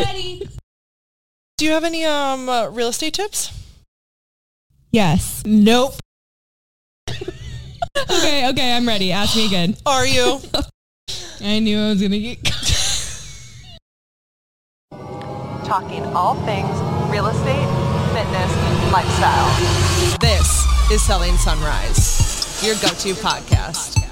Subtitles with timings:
[0.00, 0.48] ready.
[1.58, 3.52] Do you have any um uh, real estate tips?
[4.90, 5.42] Yes.
[5.44, 5.94] Nope.
[8.10, 9.12] Okay, okay, I'm ready.
[9.12, 9.76] Ask me again.
[9.84, 10.40] Are you?
[11.42, 12.38] I knew I was gonna get.
[15.64, 16.70] talking all things
[17.10, 17.68] real estate,
[18.12, 19.48] fitness, lifestyle.
[20.20, 24.11] this is Selling Sunrise, your go-to podcast.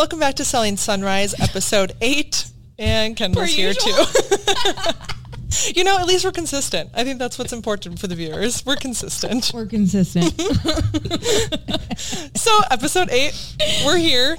[0.00, 2.46] Welcome back to Selling Sunrise, episode eight.
[2.78, 3.90] And Kendall's here too.
[5.74, 6.88] you know, at least we're consistent.
[6.94, 8.64] I think that's what's important for the viewers.
[8.64, 9.50] We're consistent.
[9.52, 10.32] We're consistent.
[12.34, 13.34] So, episode eight,
[13.84, 14.38] we're here.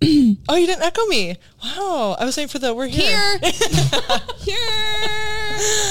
[0.02, 1.36] oh, you didn't echo me.
[1.62, 2.16] Wow.
[2.18, 3.38] I was waiting for the we're here.
[3.40, 3.52] Here,
[4.38, 5.37] here,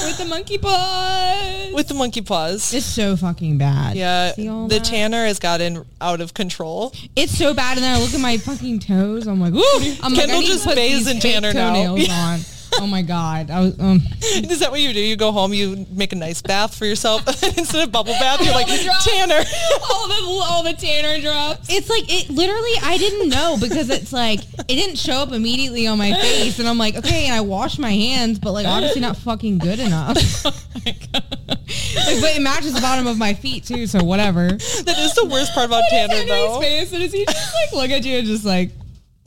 [0.06, 1.74] with the monkey paws.
[1.74, 2.72] With the monkey paws.
[2.72, 3.96] It's so fucking bad.
[3.96, 4.84] Yeah, the that?
[4.84, 6.92] tanner has gotten out of control.
[7.16, 7.76] It's so bad.
[7.76, 9.26] And then I look at my fucking toes.
[9.26, 9.62] I'm like, ooh.
[10.02, 11.74] I'm like, I Kendall need to just put bathes in tanner now.
[11.74, 12.40] toenails on.
[12.74, 13.50] Oh my god.
[13.50, 13.78] I was.
[13.80, 15.00] Um, Is that what you do?
[15.00, 17.26] You go home, you make a nice bath for yourself,
[17.58, 19.42] instead of bubble bath, you're like tanner.
[19.90, 21.68] all the all the tanner drops.
[21.70, 22.72] it's like it literally.
[22.82, 26.68] I didn't know because it's like it didn't show up immediately on my face, and
[26.68, 27.26] I'm like, okay.
[27.26, 30.44] And I wash my hands, but like obviously not fucking good enough.
[30.44, 34.48] like, but it matches the bottom of my feet too, so whatever.
[34.48, 36.60] That is the worst part about tanner, Henry's though.
[36.60, 38.70] face, and does he just like look at you and just like?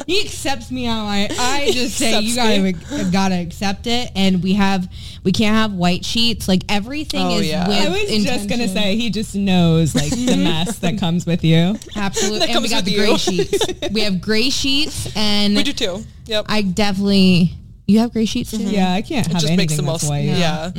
[0.07, 1.27] He accepts me on my.
[1.38, 4.91] I just say you gotta gotta accept it, and we have
[5.23, 6.47] we can't have white sheets.
[6.47, 7.47] Like everything Oh, is.
[7.47, 7.67] yeah.
[7.67, 10.44] with I was just gonna say he just knows like the mm-hmm.
[10.44, 11.75] mess that comes with you.
[11.95, 12.39] absolutely.
[12.47, 12.97] That and we got with the you.
[12.97, 13.66] gray sheets.
[13.91, 16.03] we have gray sheets, and We do too.
[16.25, 16.45] Yep.
[16.49, 17.52] I definitely.
[17.88, 18.57] You have gray sheets too.
[18.63, 20.09] Yeah, I can't it have just anything makes the that's most.
[20.09, 20.22] white.
[20.25, 20.72] Yeah.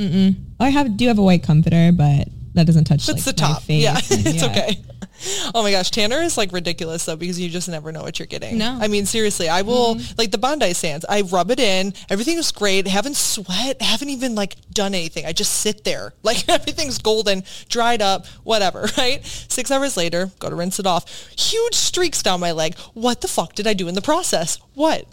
[0.59, 3.49] I have do have a white comforter, but that doesn't touch That's like the my
[3.49, 3.63] top.
[3.63, 3.83] face.
[3.83, 4.47] Yeah, and- it's yeah.
[4.51, 4.79] okay.
[5.55, 8.27] Oh my gosh, Tanner is like ridiculous though because you just never know what you're
[8.27, 8.59] getting.
[8.59, 8.79] No.
[8.81, 10.15] I mean seriously, I will mm-hmm.
[10.17, 11.05] like the Bondi Sands.
[11.09, 12.87] I rub it in, everything is great.
[12.87, 15.27] Haven't sweat, haven't even like done anything.
[15.27, 18.89] I just sit there like everything's golden, dried up, whatever.
[19.03, 19.25] Right?
[19.25, 21.09] Six hours later, go to rinse it off.
[21.37, 22.77] Huge streaks down my leg.
[22.95, 24.59] What the fuck did I do in the process?
[24.75, 25.07] What?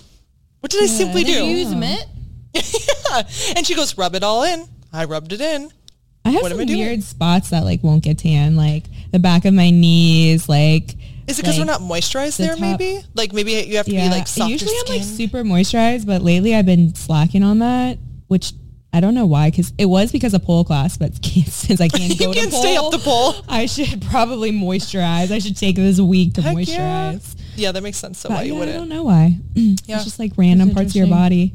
[0.59, 1.45] What did I simply Did do?
[1.45, 2.05] use mitt?
[2.53, 3.23] yeah.
[3.55, 4.67] And she goes, rub it all in.
[4.91, 5.71] I rubbed it in.
[6.25, 9.53] I have What some weird spots that like won't get tan, like the back of
[9.53, 10.95] my knees, like.
[11.27, 12.51] Is it because we're not moisturized the there?
[12.53, 15.43] top- maybe like maybe you have to Yeah, be like softer usually I'm like super
[15.43, 18.53] moisturized, but lately I've been slacking on that, which
[18.91, 22.17] I don't know why, because it was because of pole class, but since I can't
[22.17, 23.35] go, You can't to stay pole, up the pole.
[23.47, 25.29] I should probably moisturize.
[25.31, 27.35] I should take this week to Heck moisturize.
[27.37, 27.43] Yeah.
[27.67, 28.17] yeah, that makes sense.
[28.19, 28.75] So But why you yeah, I wouldn't?
[28.75, 29.37] I don't know why.
[29.85, 29.95] Yeah.
[29.97, 31.53] It's just like random parts of your body.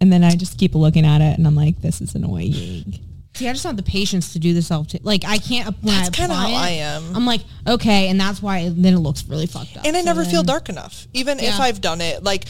[0.00, 3.00] And then I just keep looking at it and I'm like, this is annoying.
[3.34, 4.88] See, I just don't have the patience to do the self.
[4.88, 5.66] T- like I can't.
[5.82, 7.16] When That's kinda how I am.
[7.16, 9.84] I'm like, okay, and that's why then it looks really fucked up.
[9.86, 11.06] And I So never feel dark enough.
[11.12, 12.44] Even if I've done it, like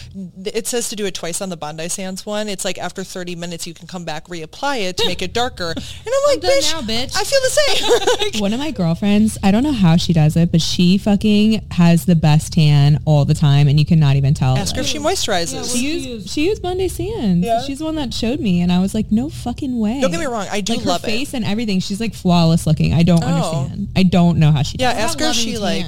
[0.45, 2.49] it says to do it twice on the Bondi Sands one.
[2.49, 5.75] It's like after 30 minutes you can come back, reapply it to make it darker.
[6.05, 7.17] And I'm like, done bitch, now, bitch.
[7.17, 8.19] I feel the same.
[8.33, 11.67] Like, One of my girlfriends, I don't know how she does it, but she fucking
[11.73, 14.57] has the best tan all the time and you cannot even tell.
[14.57, 15.73] Ask her if she moisturizes.
[15.75, 17.45] she used she used Bondi Sands.
[17.47, 17.63] Yeah.
[17.63, 20.01] She's the one that showed me, and I was like, no fucking way.
[20.01, 21.11] Don't get me wrong, I do like, love her it.
[21.11, 21.81] face and everything.
[21.81, 22.93] She's like flawless looking.
[22.95, 23.27] I don't Oh.
[23.27, 23.89] understand.
[23.97, 24.79] I don't know how she.
[24.79, 25.61] yeah, does ask her if she tan?
[25.61, 25.87] like.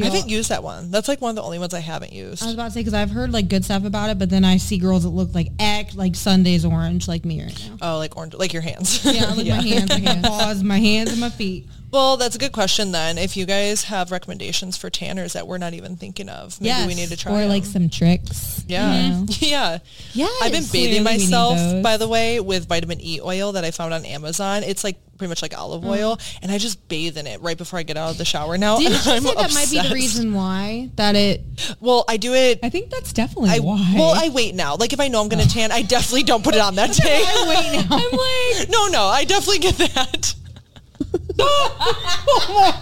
[0.00, 0.90] I haven't used that one.
[0.90, 2.42] That's like one of the only ones I haven't used.
[2.42, 4.44] I was about to say because I've heard like good stuff about it, but then
[4.44, 7.94] I see girls that look like act like Sunday's orange, like me right now.
[7.94, 9.04] Oh, like orange, like your hands.
[9.04, 11.68] Yeah, like my hands, my paws, my hands, and my feet.
[11.92, 13.18] Well, that's a good question then.
[13.18, 16.94] If you guys have recommendations for tanners that we're not even thinking of, maybe we
[16.94, 17.32] need to try.
[17.32, 17.72] Or like them.
[17.72, 18.64] some tricks.
[18.66, 19.26] yeah, you know?
[19.40, 19.78] yeah.
[20.14, 20.42] Yes.
[20.42, 23.72] I've been Clearly bathing need myself, by the way, with vitamin E oil that I
[23.72, 24.62] found on Amazon.
[24.62, 27.78] It's like pretty much like olive oil, and I just bathe in it right before
[27.78, 28.78] I get out of the shower now.
[28.78, 31.42] Didn't and you I'm say that might be the reason why that it?
[31.78, 32.58] Well, I do it.
[32.60, 33.92] I think that's definitely I, why.
[33.94, 34.74] well, I wait now.
[34.74, 36.90] Like if I know I'm going to tan, I definitely don't put it on that
[37.04, 37.22] day.
[37.46, 37.96] Wait now.
[37.96, 40.34] I'm like, no, no, I definitely get that.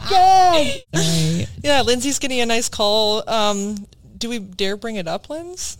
[0.08, 1.46] sorry.
[1.62, 3.22] Yeah, Lindsay's getting a nice call.
[3.28, 3.86] Um,
[4.16, 5.76] do we dare bring it up, Linz?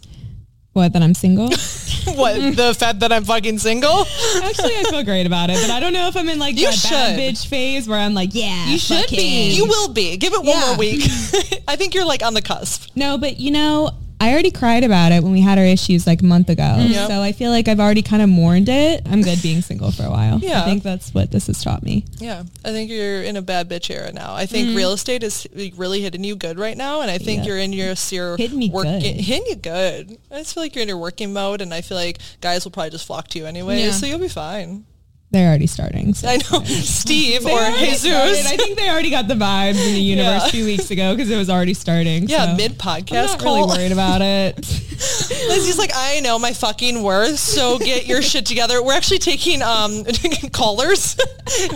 [0.80, 0.94] What?
[0.94, 1.48] That I'm single?
[2.16, 4.00] what the fact that I'm fucking single?
[4.42, 6.70] Actually, I feel great about it, but I don't know if I'm in like You
[6.70, 9.50] that bad bitch phase where I'm like, yeah, You should fuck be.
[9.50, 9.56] him.
[9.56, 10.16] You will be.
[10.16, 10.66] Give it one Yeah.
[10.68, 11.02] more week.
[11.68, 12.88] I think you're like on the cusp.
[12.96, 13.90] No, but you know,
[14.22, 16.62] I already cried about it when we had our issues like a month ago.
[16.62, 16.92] Mm-hmm.
[16.92, 17.08] Yep.
[17.08, 19.00] So I feel like I've already kind of mourned it.
[19.06, 20.38] I'm good being single for a while.
[20.38, 20.60] Yeah.
[20.60, 22.04] I think that's what this has taught me.
[22.18, 24.34] Yeah, I think you're in a bad bitch era now.
[24.34, 24.76] I think mm-hmm.
[24.76, 27.46] real estate is really hitting you good right now, and I think Yeah.
[27.48, 29.20] you're in your your Hitting me working, good.
[29.20, 30.18] hitting you good.
[30.30, 32.72] I just feel like you're in your working mode, and I feel like guys will
[32.72, 33.92] probably just flock to you anyway, Yeah.
[33.92, 34.84] so you'll be fine.
[35.32, 36.12] They're already starting.
[36.14, 36.26] So.
[36.26, 38.46] I know Steve or already started.
[38.46, 40.46] I think they already got the vibes in the universe Yeah.
[40.48, 42.28] a few weeks ago because it was already starting.
[42.28, 44.56] Yeah, so mid I'm podcast not really worried about it.
[45.48, 48.82] Lindsay's like, I know my fucking worth, so get your shit together.
[48.82, 50.04] We're actually taking um
[50.52, 51.16] callers.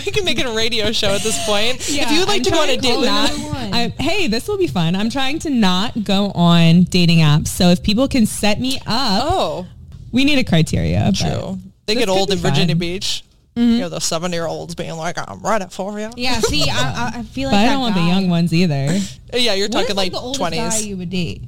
[0.04, 1.76] we can make it a radio show at this point.
[1.88, 3.30] if you would like I'm to go on a date not-
[3.72, 4.96] I- hey, this will be fun.
[4.96, 7.48] I'm trying to not go on dating apps.
[7.48, 9.66] So if people can set me up, Oh,
[10.12, 11.12] we need a criteria.
[11.14, 11.58] true.
[11.86, 12.78] They get old in Virginia fun.
[12.80, 13.22] Beach.
[13.56, 16.10] You know, those seven year olds being like, I'm right for you.
[16.16, 16.74] Yeah, see, I,
[17.14, 18.98] I- I feel like But I don't want the young ones either.
[19.32, 20.84] Yeah, you're What is, talking like the oldest guy 20s.
[20.86, 21.42] you would date?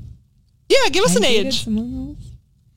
[0.68, 1.64] Yeah, give us an I dated age.
[1.64, 2.16] someone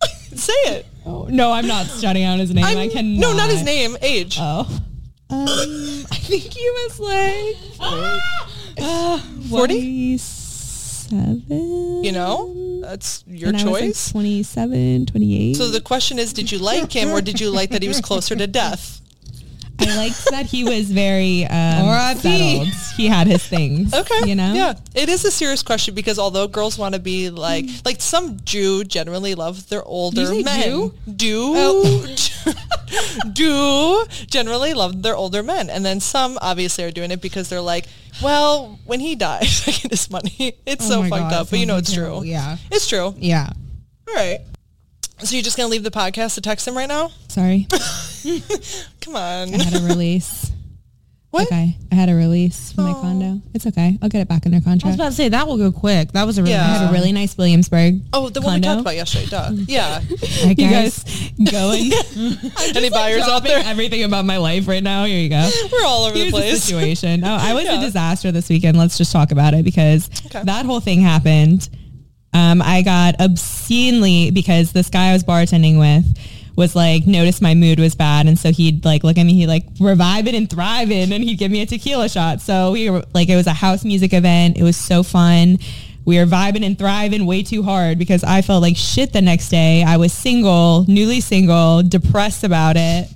[0.01, 0.11] else.
[0.43, 0.85] Say it.
[1.05, 2.65] Oh, no, I'm not shutting out his name.
[2.65, 3.19] I I'm- cannot.
[3.19, 3.97] no, not his name.
[4.01, 4.37] Age.
[4.39, 4.61] Oh.
[5.31, 5.45] Um,
[6.11, 7.55] I think he was like
[8.81, 10.17] uh, 40?
[10.17, 12.03] 47.
[12.03, 14.11] you know, that's your And I was, like, choice.
[14.11, 15.55] 27, 28.
[15.55, 18.01] so the question is, did you like him or did you like that he was
[18.01, 19.01] closer to death?
[19.79, 22.67] I liked that he was very um, settled.
[22.97, 23.93] He had his things.
[23.93, 24.27] Okay.
[24.27, 24.53] You know?
[24.53, 24.73] Yeah.
[24.93, 28.83] It is a serious question because although girls want to be like like some Jew
[28.83, 30.63] generally love their older men.
[30.63, 30.93] Jew?
[31.15, 32.07] Do
[33.33, 35.69] do generally love their older men.
[35.69, 37.85] And then some obviously are doing it because they're like,
[38.21, 40.53] well, when he dies, I get his money.
[40.65, 41.49] It's Oh so fucked God, up.
[41.49, 42.21] But you know it's terrible.
[42.21, 42.29] true.
[42.29, 42.57] Yeah.
[42.71, 43.13] It's true.
[43.17, 43.49] Yeah.
[44.07, 44.39] All right.
[45.19, 47.11] So you're just gonna leave the podcast to text him right now?
[47.27, 47.67] Sorry.
[49.01, 49.53] Come on.
[49.53, 50.51] I had a release.
[51.31, 51.45] What?
[51.45, 51.77] Okay.
[51.91, 53.01] I had a release from my Oh.
[53.01, 53.39] condo.
[53.53, 53.99] It's okay.
[54.01, 54.85] I'll get it back under contract.
[54.85, 56.11] I was about to say that will go quick.
[56.13, 56.63] That was a really Yeah.
[56.65, 58.01] I had a really nice Williamsburg.
[58.13, 59.27] Oh, the one we talked about yesterday.
[59.27, 59.51] Duh.
[59.67, 60.01] Yeah.
[60.01, 61.03] You guys
[61.51, 61.91] going?
[62.75, 63.61] Any buyers out there?
[63.63, 65.05] everything about my life right now.
[65.05, 65.47] Here you go.
[65.71, 66.63] We're all over Here's the the place.
[66.63, 67.23] situation.
[67.23, 67.77] Oh, I was Yeah.
[67.77, 68.75] a disaster this weekend.
[68.79, 70.41] Let's just talk about it because Okay.
[70.45, 71.69] that whole thing happened.
[72.33, 76.05] Um, I got obscenely because this guy I was bartending with
[76.59, 79.47] was like noticed my mood was bad, and so he'd like look at me, he'd
[79.47, 82.41] like reviving and thriving, and he'd give me a tequila shot.
[82.41, 84.57] So we were like, it was a house music event.
[84.57, 85.57] It was so fun.
[86.03, 89.49] We were vibing and thriving way too hard because I felt like shit the next
[89.49, 89.83] day.
[89.83, 93.07] I was single, newly single, depressed about it.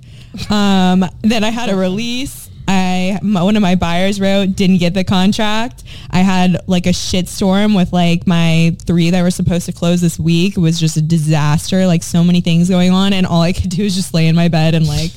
[0.50, 2.43] Um, then I had a release.
[2.66, 5.84] I my, one of my buyers wrote didn't get the contract.
[6.10, 10.00] I had like a shit storm with like my three that were supposed to close
[10.00, 10.56] this week.
[10.56, 11.86] It was just a disaster.
[11.86, 14.36] Like so many things going on, and all I could do is just lay in
[14.36, 15.10] my bed and like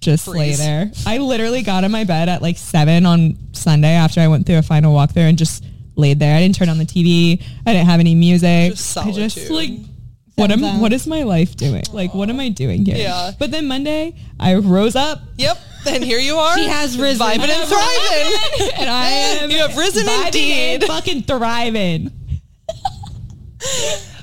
[0.00, 0.90] just lay there.
[1.06, 4.58] I literally got in my bed at like seven on Sunday after I went through
[4.58, 5.64] a final walkthrough and just
[5.96, 6.36] laid there.
[6.36, 7.42] I didn't turn on the TV.
[7.66, 8.72] I didn't have any music.
[8.72, 9.70] Just I just like
[10.36, 11.84] what am Sounds what is my life doing?
[11.92, 12.96] Like what am I doing here?
[12.96, 13.32] Yeah.
[13.38, 15.58] But then Monday I rose up Yep.
[15.86, 16.56] And here you are.
[16.56, 17.26] She has risen.
[17.26, 18.72] Vibing and thriving.
[18.80, 19.06] and I
[19.40, 20.84] am You have risen indeed.
[20.84, 22.12] fucking thriving.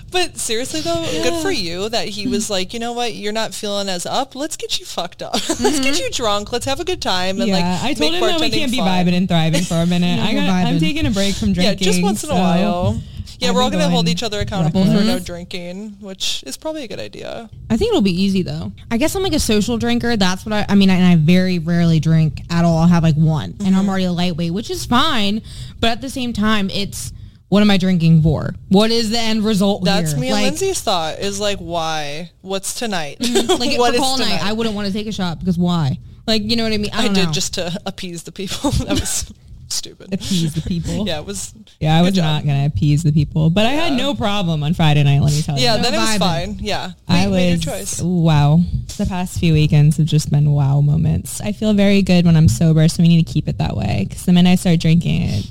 [0.09, 3.53] But seriously though, good for you that he was like, you know what, you're not
[3.53, 4.35] feeling as up.
[4.35, 5.33] Let's get you fucked up.
[5.49, 6.03] Let's get mm-hmm.
[6.03, 6.51] you drunk.
[6.51, 8.77] Let's have a good time and yeah, like I told him that we can't be
[8.77, 8.87] fun.
[8.87, 10.17] vibing and thriving for a minute.
[10.17, 11.63] No, I I'm taking a break from drinking.
[11.63, 11.85] Yeah, drinking.
[11.85, 13.01] just once in a while.
[13.39, 16.83] Yeah, I've we're all gonna hold each other accountable for no drinking, which is probably
[16.83, 17.49] a good idea.
[17.69, 18.71] I think it'll be easy though.
[18.89, 20.17] I guess I'm like a social drinker.
[20.17, 20.89] That's what I, I mean.
[20.89, 22.77] And I very rarely drink at all.
[22.79, 23.75] I'll have like one and Mm-hmm.
[23.75, 25.41] I'm already a lightweight, which is fine.
[25.79, 27.11] But at the same time, it's
[27.49, 28.55] what am I drinking for?
[28.69, 30.19] What is the end result That's here?
[30.19, 32.31] me and like, Lindsay's thought is like, why?
[32.41, 33.17] What's tonight?
[33.21, 34.41] Like What for is call night.
[34.43, 35.97] I wouldn't want to take a shot because why?
[36.25, 36.91] Like, you know what I mean?
[36.93, 37.31] I, I did know.
[37.31, 38.71] just to appease the people.
[38.85, 39.31] that was
[39.77, 40.13] stupid.
[40.13, 41.05] appease the people.
[41.07, 41.53] Yeah, it was.
[41.79, 42.23] Yeah, I was job.
[42.23, 45.21] not gonna appease the people, but I had no problem on Friday night.
[45.21, 45.63] Let me tell you.
[45.63, 46.57] Yeah, No then it was fine.
[46.59, 48.01] Yeah, I Made- made was your choice.
[48.01, 48.59] wow.
[48.97, 51.39] The past few weekends have just been wow moments.
[51.39, 54.05] I feel very good when I'm sober, so we need to keep it that way.
[54.09, 55.45] Because the minute I start drinking, it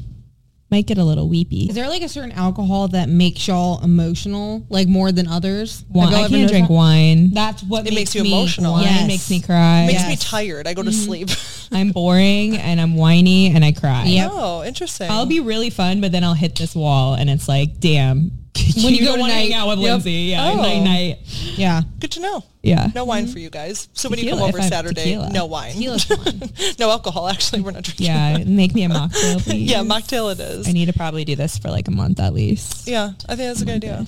[0.68, 1.66] might get a little weepy.
[1.68, 5.84] Is there like a certain alcohol that makes y'all emotional, like more than others?
[5.90, 6.74] Wine, I can't drink that?
[6.74, 7.30] wine.
[7.30, 8.72] That's what It makes you me- emotional.
[8.72, 9.06] Wine Yes.
[9.06, 9.86] makes me cry.
[9.86, 10.66] Makes me tired.
[10.66, 11.04] I go to Mm-hmm.
[11.04, 11.28] sleep.
[11.72, 14.04] I'm boring and I'm whiny and I cry.
[14.04, 14.30] Yep.
[14.32, 15.10] Oh, interesting.
[15.10, 18.30] I'll be really fun, but then I'll hit this wall and it's like, damn.
[18.82, 19.42] When you go don't wanna tonight.
[19.50, 19.90] hang out with Yep.
[19.90, 20.12] Lindsay.
[20.12, 20.56] Yeah, Oh.
[20.62, 21.18] night night.
[21.56, 21.82] Yeah.
[22.00, 22.42] Good to know.
[22.62, 22.88] Yeah.
[22.94, 23.88] No wine for you guys.
[23.92, 25.30] So when you come over Saturday, tequila.
[25.30, 25.72] no wine.
[25.74, 26.40] Tequila's fun.
[26.78, 27.28] no alcohol.
[27.28, 28.06] Actually, we're not drinking.
[28.06, 29.70] Yeah, make me a mocktail, please.
[29.70, 30.66] Yeah, mocktail it is.
[30.68, 32.88] I need to probably do this for like a month at least.
[32.88, 34.06] Yeah, I think that's a good idea.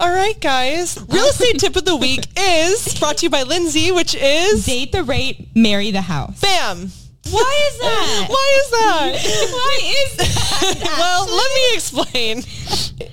[0.00, 0.98] All right, guys.
[1.10, 4.92] Real estate tip of the week is brought to you by Lindsay, which is Date
[4.92, 6.40] the rate, marry the house.
[6.40, 6.90] bam.
[7.30, 8.26] Why is that?
[8.30, 9.12] Why is that?
[9.52, 10.40] Why is that?
[10.98, 12.42] well, let me explain.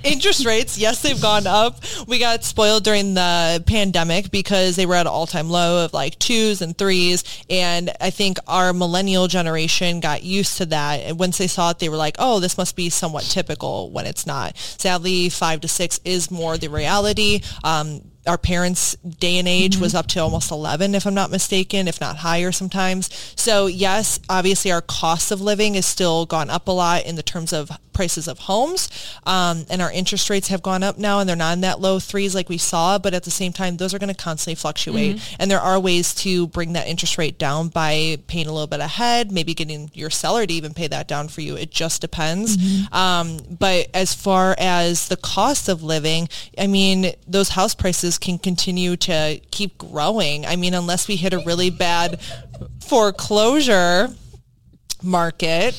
[0.04, 1.80] Interest rates, yes, they've gone up.
[2.08, 6.20] We got spoiled during the pandemic because they were at an all-time low of like
[6.20, 7.24] twos and threes.
[7.50, 11.02] And I think our millennial generation got used to that.
[11.02, 14.06] And once they saw it, they were like, oh, this must be somewhat typical when
[14.06, 14.58] it's not.
[14.58, 17.42] Sadly, five to six is more the reality.
[17.64, 20.00] Um, our parents' day and age was mm-hmm.
[20.00, 23.10] up to almost 11, if I'm not mistaken, if not higher sometimes.
[23.36, 27.24] So yes, obviously our cost of living has still gone up a lot in the
[27.24, 28.90] terms of prices of homes,
[29.26, 32.00] um, and our interest rates have gone up now, and they're not in that low
[32.00, 32.98] threes like we saw.
[33.00, 36.14] But at the same time, those are going to constantly fluctuate, and there are ways
[36.16, 40.12] to bring that interest rate down by paying a little bit ahead, maybe getting your
[40.12, 41.58] seller to even pay that down for you.
[41.58, 42.58] It just depends.
[42.92, 48.38] Um, but as far as the cost of living, I mean, those house prices can
[48.38, 50.46] continue to keep growing.
[50.46, 52.20] I mean, unless we hit a really bad
[52.86, 54.14] foreclosure
[55.04, 55.74] market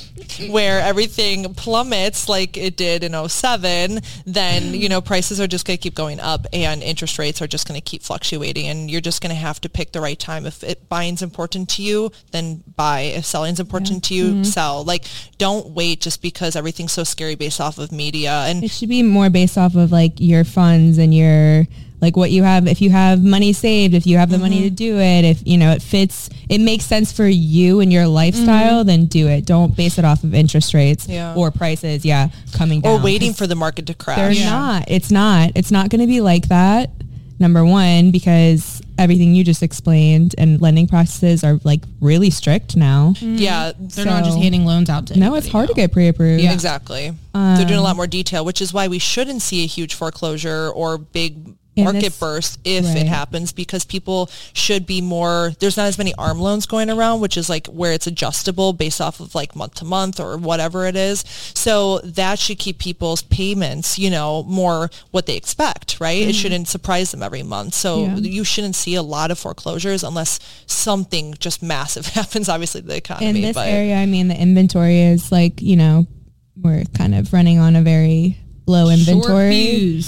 [0.48, 5.76] where everything plummets like it did in 07 then you know prices are just going
[5.76, 9.00] to keep going up and interest rates are just going to keep fluctuating and you're
[9.00, 10.46] just going to have to pick the right time.
[10.46, 13.00] If it buying's important to you then buy.
[13.00, 14.42] If selling's important to you mm-hmm.
[14.44, 14.84] sell.
[14.84, 15.04] Like
[15.38, 19.02] don't wait just because everything's so scary based off of media and It should be
[19.02, 21.66] more based off of like your funds and your
[22.00, 24.42] like what you have if you have money saved if you have the Mm-hmm.
[24.44, 27.92] money to do it if you know it fits it makes sense for you and
[27.92, 31.12] your lifestyle then do it don't base it off of interest rates Mm-hmm.
[31.12, 31.34] Yeah.
[31.34, 34.16] or prices yeah coming down or waiting for the market to crash.
[34.16, 36.90] they're crash not it's not it's not going to be like that
[37.40, 43.14] number one because everything you just explained and lending processes are like really strict now
[43.20, 46.52] yeah They're not just handing loans out to no it's hard to get pre-approved Yeah.
[46.52, 47.12] Exactly.
[47.34, 49.94] They're doing a Um, lot more detail, which is why we shouldn't see a huge
[49.94, 51.54] foreclosure or big
[51.85, 52.97] Market this- burst if right.
[52.99, 57.20] it happens because people should be more there's not as many ARM loans going around
[57.20, 60.87] which is like where it's adjustable based off of like month to month or whatever
[60.87, 61.20] it is
[61.54, 66.68] so that should keep people's payments you know more what they expect right it shouldn't
[66.68, 68.16] surprise them every month so Mm-hmm.
[68.25, 68.30] Yeah.
[68.30, 73.26] you shouldn't see a lot of foreclosures unless something just massive happens obviously the economy
[73.28, 76.06] in this but area, I mean, the inventory is like, you know,
[76.56, 78.37] we're kind of running on a very
[78.68, 79.54] low Short inventory.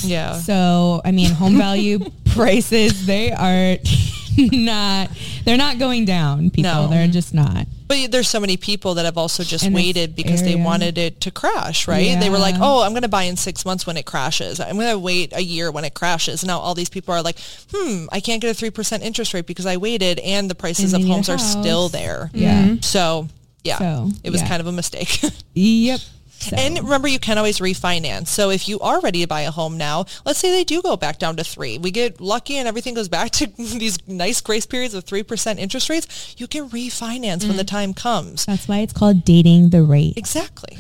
[0.05, 3.79] yeah So, I mean, home value prices, they are
[4.37, 5.11] not,
[5.45, 6.71] they're not going down, people.
[6.71, 6.89] No.
[6.89, 7.67] They're just not.
[7.89, 11.23] But there's so many people that have also just In waited because they wanted it
[11.23, 12.21] to crash, right?
[12.21, 14.61] They were like, oh, I'm going to buy in six months when it crashes.
[14.61, 16.45] I'm going to wait a year when it crashes.
[16.45, 17.39] Now all these people are like,
[17.73, 21.03] hmm, I can't get a 3% interest rate because I waited and the prices And
[21.03, 22.31] of they need a homes are still there.
[22.33, 22.77] Yeah.
[22.81, 23.27] So,
[23.65, 24.49] yeah, So, it was yeah.
[24.49, 25.21] kind of a mistake.
[25.55, 26.01] Yep.
[26.41, 28.29] So, And remember, you can always refinance.
[28.29, 30.97] So if you are ready to buy a home now, let's say they do go
[30.97, 31.79] back down to three.
[31.79, 35.91] We get lucky and everything goes back to these nice grace periods of 3% interest
[35.91, 36.35] rates.
[36.39, 37.69] You can refinance when the mm.
[37.69, 38.47] time comes.
[38.47, 40.15] that's why it's called dating the rate.
[40.17, 40.79] Exactly.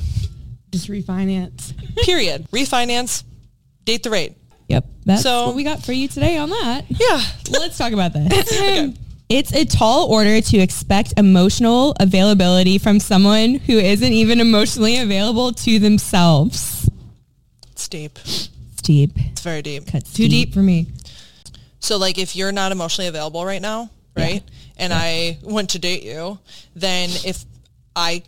[0.72, 1.74] Just refinance.
[2.04, 2.48] Period.
[2.50, 3.24] Refinance,
[3.84, 4.36] date the rate.
[4.68, 4.86] Yep.
[5.04, 6.84] That's So- what we got for you today on that.
[6.88, 7.20] Yeah.
[7.50, 8.94] Let's talk about this.
[9.30, 15.52] It's a tall order to expect emotional availability from someone who isn't even emotionally available
[15.52, 16.90] to themselves.
[17.70, 18.18] It's deep.
[18.24, 19.12] It's deep.
[19.16, 19.86] It's very deep.
[19.86, 20.88] Cuts Too deep for me.
[21.78, 24.42] So like if you're not emotionally available right now, right?
[24.76, 26.38] And I want to date you,
[26.74, 27.44] then if
[27.94, 28.24] I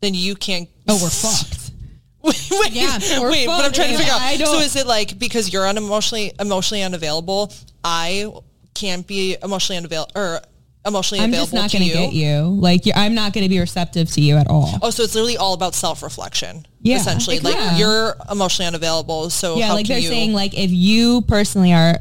[0.00, 1.72] then you can't Oh, we're fucked.
[2.22, 3.98] wait, wait, Yeah, we're wait, but I'm trying to fucked.
[3.98, 4.20] figure out.
[4.20, 8.32] I don't- So is it like because you're unemotionally emotionally unavailable, I
[8.74, 10.40] can't be emotionally unavailable or
[10.86, 12.04] emotionally I'm available just not to going to you?
[12.06, 12.42] get you.
[12.60, 14.78] Like, you're, I'm not going to be receptive to you at all.
[14.82, 16.66] Oh, so it's literally all about self-reflection.
[16.82, 16.96] Yeah.
[16.96, 17.76] essentially, like Yeah.
[17.76, 19.28] you're emotionally unavailable.
[19.28, 20.08] So yeah, how like can they're you?
[20.08, 21.98] saying, like, if you personally are,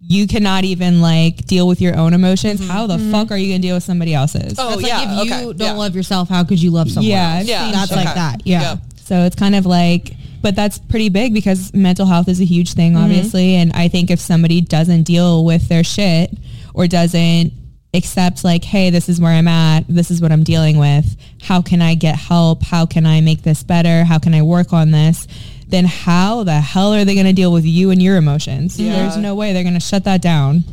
[0.00, 2.60] you cannot even like deal with your own emotions.
[2.60, 2.70] Mm-hmm.
[2.70, 3.10] How the mm-hmm.
[3.10, 4.56] fuck are you going to deal with somebody else's?
[4.58, 5.72] oh That's yeah, like if you okay, don't yeah.
[5.72, 7.48] love yourself, how could you love someone Yeah, else?
[7.48, 7.96] Yeah, That's shit.
[7.96, 8.42] like that.
[8.44, 8.60] Yeah.
[8.62, 8.78] Yep.
[9.04, 12.74] So it's kind of like, but that's pretty big because mental health is a huge
[12.74, 13.04] thing, mm-hmm.
[13.04, 13.54] obviously.
[13.54, 16.32] And I think if somebody doesn't deal with their shit
[16.74, 17.52] or doesn't
[17.94, 21.62] accept like, hey, this is where I'm at, this is what I'm dealing with, how
[21.62, 22.62] can I get help?
[22.62, 24.04] How can I make this better?
[24.04, 25.26] How can I work on this?
[25.68, 28.78] Then how the hell are they going to deal with you and your emotions?
[28.80, 28.94] Yeah.
[28.94, 30.64] There's no way they're going to shut that down.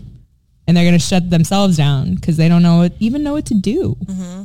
[0.68, 3.48] And they're going to shut themselves down because they don't know what, even know what
[3.48, 3.98] to do.
[4.06, 4.44] Mm-hmm.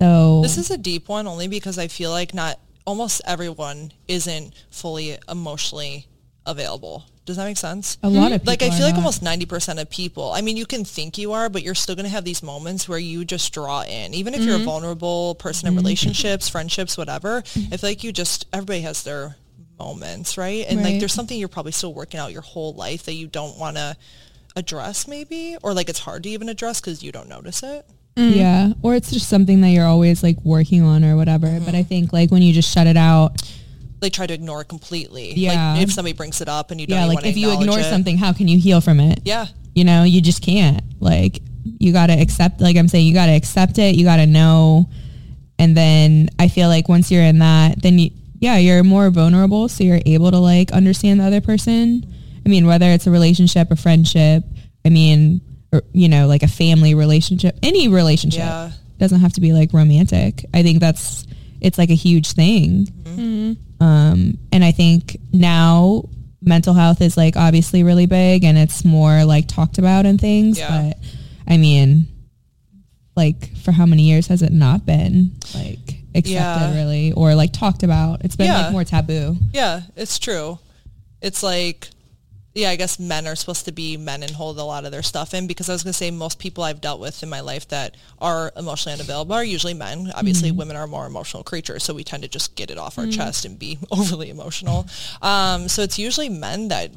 [0.00, 4.54] So This is a deep one only because I feel like not almost everyone isn't
[4.70, 6.06] fully emotionally
[6.46, 7.04] available.
[7.24, 7.98] Does that make sense?
[8.02, 8.98] a lot of people like I feel like not.
[9.04, 10.32] almost 90% of people.
[10.32, 12.88] I mean, you can think you are, but you're still going to have these moments
[12.88, 14.12] where you just draw in.
[14.12, 14.62] Even if you're Mm-hmm.
[14.62, 19.36] a vulnerable person in relationships, friendships, whatever, I feel like you just everybody has their
[19.78, 20.66] moments, right?
[20.68, 23.56] And like there's something you're probably still working out your whole life that you don't
[23.56, 23.96] want to
[24.56, 27.86] address maybe or like it's hard to even address cuz you don't notice it.
[28.16, 28.72] Yeah.
[28.82, 31.46] Or it's just something that you're always like working on or whatever.
[31.46, 31.64] Mm-hmm.
[31.64, 33.42] But I think like when you just shut it out,
[34.00, 35.32] They try to ignore it completely.
[35.34, 35.74] Yeah.
[35.74, 37.84] Like if somebody brings it up and you don't yeah, like if you ignore it.
[37.84, 39.20] something, how can you heal from it?
[39.24, 39.46] Yeah.
[39.74, 40.82] You know, you just can't.
[41.00, 41.40] Like
[41.78, 43.94] you got to accept, like I'm saying, you got to accept it.
[43.94, 44.88] You got to know.
[45.58, 49.68] And then I feel like once you're in that, then you, yeah, you're more vulnerable.
[49.68, 52.06] So you're able to like understand the other person
[52.44, 54.44] I mean, whether it's a relationship, a friendship,
[54.84, 55.40] I mean,
[55.92, 58.72] you know, like a family relationship, any relationship Yeah.
[58.98, 60.44] doesn't have to be like romantic.
[60.52, 61.26] I think that's,
[61.60, 62.88] it's like a huge thing.
[63.80, 66.04] Um, and I think now
[66.40, 70.58] mental health is like obviously really big and it's more like talked about and things.
[70.58, 70.92] Yeah.
[70.92, 70.98] But
[71.52, 72.06] I mean,
[73.16, 75.78] like for how many years has it not been like
[76.14, 76.74] accepted Yeah.
[76.74, 78.24] really or like talked about?
[78.24, 78.62] It's been Yeah.
[78.64, 79.36] like more taboo.
[79.52, 80.58] Yeah, it's true.
[81.20, 81.88] It's like,
[82.54, 85.02] yeah, I guess men are supposed to be men and hold a lot of their
[85.02, 87.40] stuff in because I was going to say most people I've dealt with in my
[87.40, 90.12] life that are emotionally unavailable are usually men.
[90.14, 93.06] Obviously, women are more emotional creatures, so we tend to just get it off our
[93.06, 94.86] chest and be overly emotional.
[95.22, 96.90] Um, so it's usually men that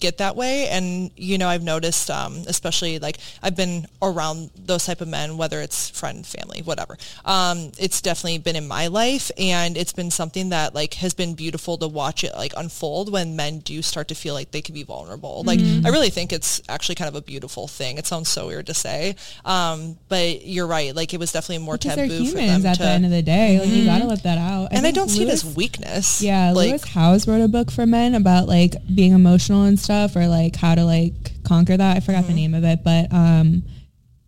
[0.00, 0.68] get that way.
[0.68, 5.36] And you know i've noticed um, especially like i've been around those type of men
[5.36, 6.96] whether it's friend family whatever.
[7.24, 11.34] Um, it's definitely been in my life and it's been something that like has been
[11.34, 14.74] beautiful to watch it like unfold when men do start to feel like they can
[14.74, 15.42] be vulnerable.
[15.44, 17.98] Like i really think it's actually kind of a beautiful thing.
[17.98, 20.94] It sounds so weird to say um, but you're right.
[20.94, 23.22] Like it was definitely more Because taboo for them at to the end of the
[23.22, 23.58] day.
[23.58, 24.68] Like you gotta let that out.
[24.72, 26.22] and i don't see it as weakness.
[26.22, 30.14] Yeah, like Lewis Howes wrote a book for men about like being emotional and stuff,
[30.16, 31.96] or like how to like conquer that.
[31.96, 32.28] I forgot Mm-hmm.
[32.28, 33.62] the name of it, but um,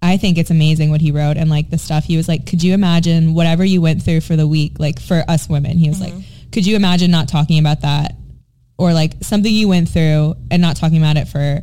[0.02, 2.46] I think it's amazing what he wrote and like the stuff he was like.
[2.46, 5.76] Could you imagine whatever you went through for the week, like for us women?
[5.76, 6.16] He was Mm-hmm.
[6.16, 8.14] like, could you imagine not talking about that,
[8.78, 11.60] or like something you went through and not talking about it for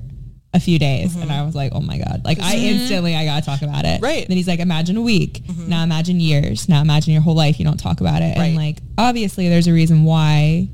[0.54, 1.16] a few days?
[1.16, 3.96] And I was like, oh my god, like I instantly I gotta talk about it.
[3.98, 4.04] Mm-hmm.
[4.04, 4.28] Right.
[4.28, 5.42] Then he's like, imagine a week.
[5.68, 6.70] Now imagine years.
[6.70, 8.38] Now imagine your whole life you don't talk about it.
[8.38, 8.46] Right.
[8.46, 10.70] And like obviously there's a reason why,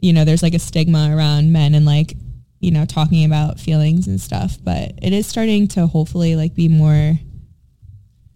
[0.00, 2.12] you know, there's like a stigma around men and like,
[2.60, 4.58] you know, talking about feelings and stuff.
[4.62, 7.18] But it is starting to hopefully like be more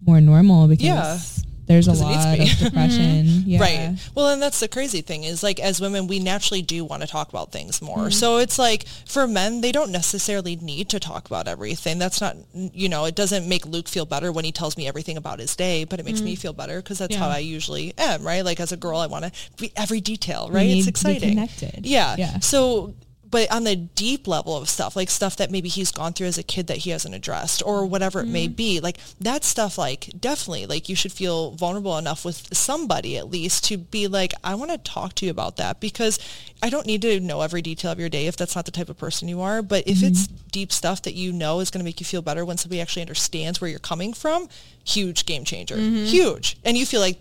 [0.05, 1.17] more normal because Yeah.
[1.65, 3.43] there's a it needs to lot of depression.
[3.45, 3.59] Yeah.
[3.61, 3.97] Right.
[4.15, 7.07] Well, and that's the crazy thing is like as women, we naturally do want to
[7.07, 7.97] talk about things more.
[7.99, 8.09] Mm-hmm.
[8.11, 11.99] So it's like for men, they don't necessarily need to talk about everything.
[11.99, 15.15] That's not, you know, it doesn't make Luke feel better when he tells me everything
[15.15, 16.25] about his day, but it makes Mm-hmm.
[16.25, 18.43] me feel better because that's how I usually am, right?
[18.43, 20.67] Like as a girl, I want to be every detail, right?
[20.67, 21.29] need It's to be exciting.
[21.29, 21.85] connected.
[21.85, 22.15] Yeah.
[22.17, 22.39] Yeah.
[22.39, 22.93] So,
[23.33, 26.37] but on the deep level of stuff, like stuff that maybe he's gone through as
[26.37, 28.53] a kid that he hasn't addressed or whatever it may mm-hmm.
[28.53, 33.31] be, like that stuff, like definitely, like you should feel vulnerable enough with somebody at
[33.31, 36.19] least to be like, I want to talk to you about that because
[36.61, 38.89] I don't need to know every detail of your day if that's not the type
[38.89, 39.63] of person you are.
[39.63, 40.47] But if it's mm-hmm.
[40.51, 43.01] deep stuff that you know is going to make you feel better when somebody actually
[43.01, 44.47] understands where you're coming from,
[44.85, 46.05] huge game changer, mm-hmm.
[46.05, 46.55] huge.
[46.63, 47.17] And you feel like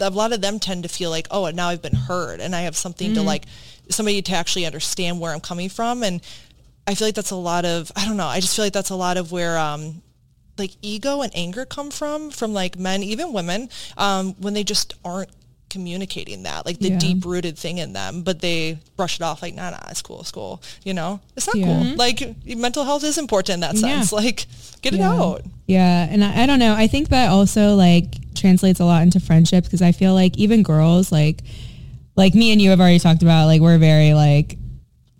[0.00, 2.62] a lot of them tend to feel like, oh, now I've been heard and I
[2.62, 3.44] have something to like
[3.90, 6.02] somebody to actually understand where I'm coming from.
[6.02, 6.20] And
[6.86, 8.90] I feel like that's a lot of, I don't know, I just feel like that's
[8.90, 10.02] a lot of where, um,
[10.56, 14.94] like ego and anger come from, from like men, even women, um, when they just
[15.04, 15.30] aren't
[15.74, 16.98] communicating that, like the Yeah.
[16.98, 20.20] deep rooted thing in them, but they brush it off like, nah, nah, it's cool,
[20.20, 20.62] it's cool.
[20.84, 21.66] You know, it's not Yeah.
[21.66, 21.74] cool.
[21.84, 21.96] Mm-hmm.
[21.96, 22.18] Like
[22.56, 24.04] mental health is important in that Yeah.
[24.12, 24.46] Like
[24.82, 25.42] get it out.
[25.66, 26.74] Yeah, and I, I don't know.
[26.74, 30.62] I think that also like translates a lot into friendships because I feel like even
[30.62, 31.42] girls like
[32.16, 34.56] like me and you have already talked about like we're very like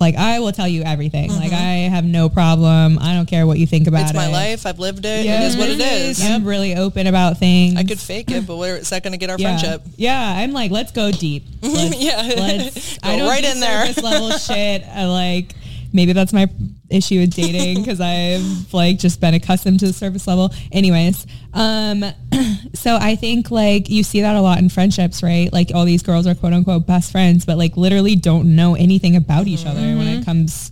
[0.01, 1.31] like I will tell you everything.
[1.31, 2.99] Like I have no problem.
[2.99, 4.09] I don't care what you think about Mm-hmm.
[4.09, 4.33] It's my it.
[4.33, 4.67] life.
[4.67, 5.25] I've lived it.
[5.25, 6.23] Yeah, it is what it is.
[6.23, 7.77] I'm really open about things.
[7.77, 9.57] I could fake it, but where is that going to get our yeah.
[9.59, 9.83] friendship?
[9.97, 11.45] Yeah, I'm like, let's go deep.
[11.63, 12.17] Let's, Yeah.
[12.37, 12.99] let's.
[12.99, 13.87] Go I don't right do in there.
[13.87, 14.83] surface level shit.
[14.85, 15.55] I like
[15.95, 16.47] maybe that's my
[16.91, 20.53] issue with dating because I've like just been accustomed to the surface level.
[20.73, 22.05] Anyways, um,
[22.75, 25.51] so I think like you see that a lot in friendships, right?
[25.53, 29.17] Like all these girls are quote unquote best friends, but like literally don't know anything
[29.17, 30.21] about each other when Mm-hmm.
[30.21, 30.71] it comes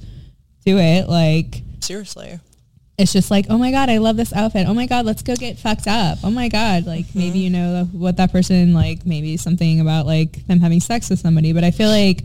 [0.67, 1.09] to it.
[1.09, 2.39] Like Seriously.
[2.99, 4.67] it's just like, oh my god, I love this outfit.
[4.69, 6.19] Oh my god, let's go get fucked up.
[6.23, 10.47] Oh my god, like maybe you know what that person like, maybe something about like
[10.47, 11.53] them having sex with somebody.
[11.53, 12.25] But I feel like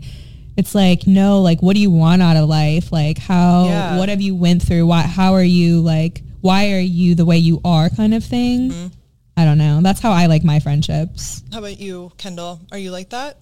[0.58, 2.92] it's like no, like what do you want out of life?
[2.92, 3.96] Like how, Yeah.
[3.98, 4.86] what have you went through?
[4.86, 6.22] Why, how are you like?
[6.42, 7.88] Why are you the way you are?
[7.88, 8.92] Kind of thing.
[9.36, 9.80] I don't know.
[9.82, 11.42] That's how I like my friendships.
[11.52, 12.60] How about you, Kendall?
[12.72, 13.38] Are you like that?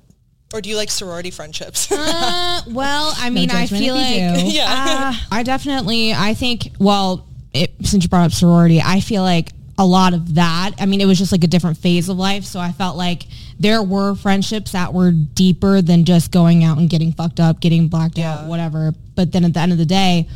[0.55, 1.90] Or do you like sorority friendships?
[1.90, 4.44] Uh, well, I mean, I feel like.
[4.55, 4.66] Yeah.
[4.68, 6.12] uh, I definitely.
[6.14, 6.68] I think.
[6.79, 10.72] Well, it, since you brought up sorority, I feel like a lot of that.
[10.78, 13.24] I mean, it was just like a different phase of life, so I felt like
[13.58, 17.88] there were friendships that were deeper than just going out and getting fucked up, getting
[17.88, 18.34] blacked Yeah.
[18.34, 18.94] out, whatever.
[19.14, 20.28] But then at the end of the day,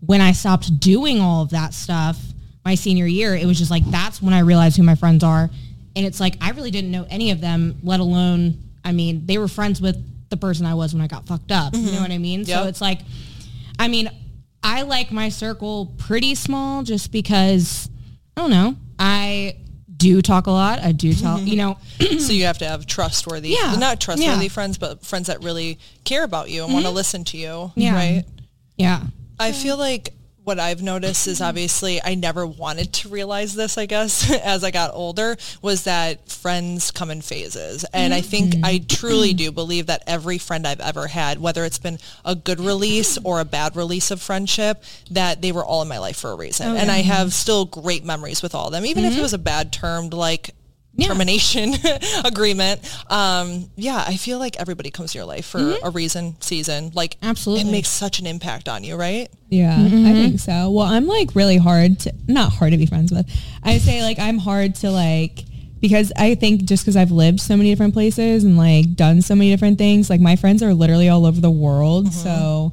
[0.00, 2.18] when I stopped doing all of that stuff,
[2.64, 5.50] my senior year, it was just like that's when I realized who my friends are,
[5.94, 8.58] and it's like I really didn't know any of them, let alone.
[8.84, 9.96] I mean, they were friends with
[10.30, 11.74] the person I was when I got fucked up.
[11.74, 12.02] You know mm-hmm.
[12.02, 12.44] what I mean?
[12.44, 13.00] So it's like,
[13.78, 14.10] I mean,
[14.62, 17.88] I like my circle pretty small just because
[18.36, 18.76] I don't know.
[18.98, 19.56] I
[19.96, 20.80] do talk a lot.
[20.80, 21.78] I do talk, you know,
[22.18, 23.76] so you have to have trustworthy, Yeah.
[23.78, 24.50] not trustworthy Yeah.
[24.50, 26.96] friends, but friends that really care about you and want to mm-hmm.
[26.96, 27.72] listen to you.
[27.76, 27.94] Yeah.
[27.94, 28.24] Right.
[28.76, 29.02] yeah.
[29.38, 30.12] I feel like
[30.46, 34.70] what I've noticed is obviously I never wanted to realize this, I guess, as I
[34.70, 37.84] got older, was that friends come in phases.
[37.92, 38.86] And I think I mm-hmm.
[38.86, 43.18] truly do believe that every friend I've ever had, whether it's been a good release
[43.24, 46.36] or a bad release of friendship, that they were all in my life for a
[46.36, 46.68] reason.
[46.68, 49.22] Oh, and I have still great memories with all of them, even if it mm-hmm.
[49.22, 50.54] was a bad termed like
[51.00, 51.74] termination
[52.24, 52.80] agreement.
[53.10, 55.86] Um, yeah, I feel like everybody comes to your life for mm-hmm.
[55.86, 56.92] a reason, season.
[56.94, 57.68] Like Absolutely.
[57.68, 59.28] it makes such an impact on you, right?
[59.48, 60.12] Yeah, I mm-hmm.
[60.12, 60.70] think so.
[60.70, 63.28] Well, I'm like really hard to not hard to be friends with.
[63.62, 65.44] I say like I'm hard to like
[65.80, 69.34] because I think just because I've lived so many different places and like done so
[69.34, 72.06] many different things, like my friends are literally all over the world.
[72.06, 72.14] Mm-hmm.
[72.14, 72.72] So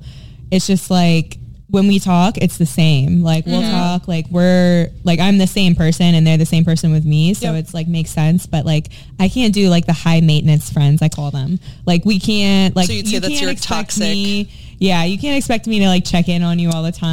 [0.51, 1.37] it's just like
[1.73, 3.23] when we talk, it's the same.
[3.23, 6.91] Like we'll talk, like we're like I'm the same person and they're the same person
[6.91, 7.33] with me.
[7.33, 7.55] So Yep.
[7.63, 8.45] it's like makes sense.
[8.45, 11.59] But like I can't do like the high maintenance friends, I call them.
[11.87, 15.03] Like we can't like So you'd say you that's can't your expect toxic- me- yeah,
[15.03, 17.05] you can't expect me to like check in on you all the Mm-hmm.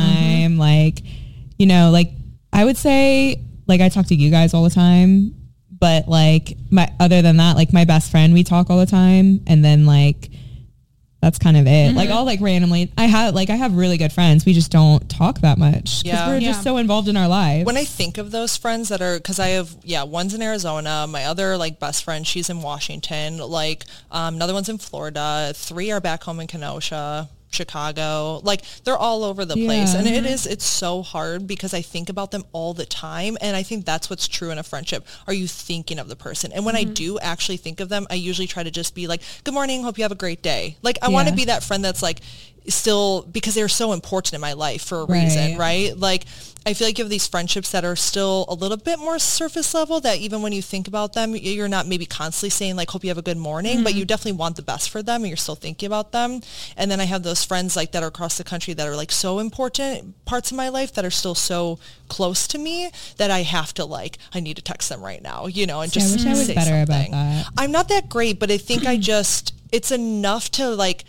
[0.46, 0.58] time.
[0.58, 1.02] Like,
[1.58, 2.10] you know, like
[2.52, 5.34] I would say like I talk to you guys all the time,
[5.78, 9.40] but like my other than that, like my best friend, we talk all the time,
[9.46, 10.29] and then like
[11.20, 11.94] that's kind of it.
[11.94, 12.16] Like Mm-hmm.
[12.18, 14.44] I'll like randomly, I have like I have really good friends.
[14.46, 16.28] We just don't talk that much because Yeah.
[16.28, 16.48] we're Yeah.
[16.52, 17.66] just so involved in our lives.
[17.66, 21.06] When I think of those friends that are, because I have, yeah, one's in Arizona,
[21.08, 25.90] my other like best friend, she's in Washington, like um, another one's in Florida, three
[25.90, 27.28] are back home in Kenosha.
[27.50, 29.94] Chicago, like they're all over the place.
[29.94, 30.26] And it mm-hmm.
[30.26, 33.36] is, it's so hard because I think about them all the time.
[33.40, 35.06] And I think that's what's true in a friendship.
[35.26, 36.52] Are you thinking of the person?
[36.52, 36.94] And when I mm-hmm.
[36.94, 39.98] do actually think of them, I usually try to just be like, good morning, hope
[39.98, 40.76] you have a great day.
[40.82, 42.20] Like I want to be that friend that's like,
[42.68, 45.96] still because they're so important in my life for a reason, right?
[45.96, 46.24] Like
[46.66, 49.72] I feel like you have these friendships that are still a little bit more surface
[49.72, 53.02] level that even when you think about them, you're not maybe constantly saying like, hope
[53.02, 54.08] you have a good morning, but you mm-hmm.
[54.08, 56.42] definitely want the best for them and you're still thinking about them.
[56.76, 59.10] And then I have those friends like that are across the country that are like
[59.10, 63.42] so important parts of my life that are still so close to me that I
[63.42, 66.02] have to like, I need to text them right now, you know, and See, I
[66.02, 67.46] just wish I was say better about that.
[67.56, 71.04] I'm not that great, but I think I just, it's enough to like,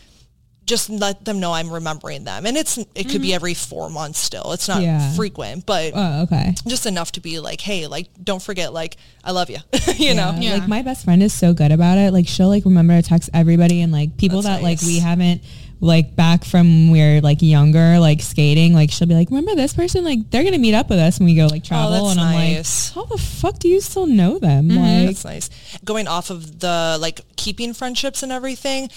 [0.71, 2.45] just let them know I'm remembering them.
[2.45, 3.36] And it's it could be mm-hmm.
[3.36, 4.53] every four months still.
[4.53, 5.12] It's not Yeah.
[5.12, 6.55] frequent, but oh, okay.
[6.65, 9.57] just enough to be like, hey, like don't forget, like I love you.
[9.97, 10.34] you know?
[10.39, 10.53] Yeah.
[10.53, 12.13] Like my best friend is so good about it.
[12.13, 15.41] Like she'll like remember to text everybody and like people That's that like we haven't
[15.81, 19.55] like back from when we we're like younger, like skating, like she'll be like, Remember
[19.55, 20.05] this person?
[20.05, 22.12] Like they're gonna meet up with us when we go like oh, travel Oh, that's
[22.12, 22.95] and I'm nice.
[22.95, 24.69] like, How the fuck do you still know them?
[24.69, 25.49] Mm-hmm, like That's nice.
[25.84, 28.89] Going off of the like keeping friendships and everything,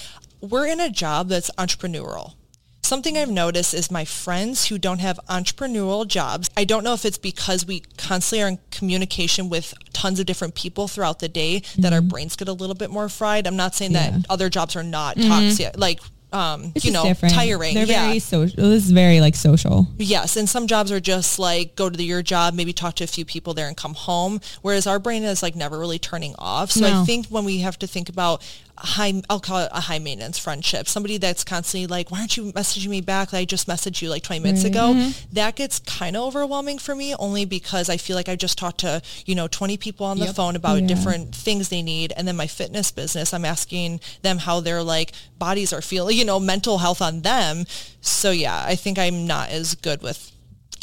[0.44, 2.34] we're in a job that's entrepreneurial.
[2.82, 6.50] Something I've noticed is my friends who don't have entrepreneurial jobs.
[6.54, 10.54] I don't know if it's because we constantly are in communication with tons of different
[10.54, 13.46] people throughout the day that our brains get a little bit more fried.
[13.46, 14.10] I'm not saying Yeah.
[14.10, 16.00] that other jobs are not toxic, like
[16.34, 17.32] um, it's you know, different.
[17.32, 17.74] tiring.
[17.74, 18.06] They're yeah.
[18.06, 18.56] very social.
[18.56, 19.86] This is very like social.
[19.98, 23.04] Yes, and some jobs are just like go to the, your job, maybe talk to
[23.04, 24.40] a few people there and come home.
[24.60, 26.72] Whereas our brain is like never really turning off.
[26.72, 28.42] So I think when we have to think about
[28.76, 32.52] high, I'll call it a high maintenance friendship, somebody that's constantly like, why aren't you
[32.52, 33.32] messaging me back?
[33.32, 34.92] I just messaged you like 20 minutes ago.
[34.94, 35.34] Mm-hmm.
[35.34, 38.80] That gets kind of overwhelming for me only because I feel like I just talked
[38.80, 40.34] to, you know, 20 people on the Yep.
[40.34, 40.86] phone about Yeah.
[40.88, 42.12] different things they need.
[42.16, 46.24] And then my fitness business, I'm asking them how their like bodies are feeling, you
[46.24, 47.66] know, mental health on them.
[48.00, 50.32] So yeah, I think I'm not as good with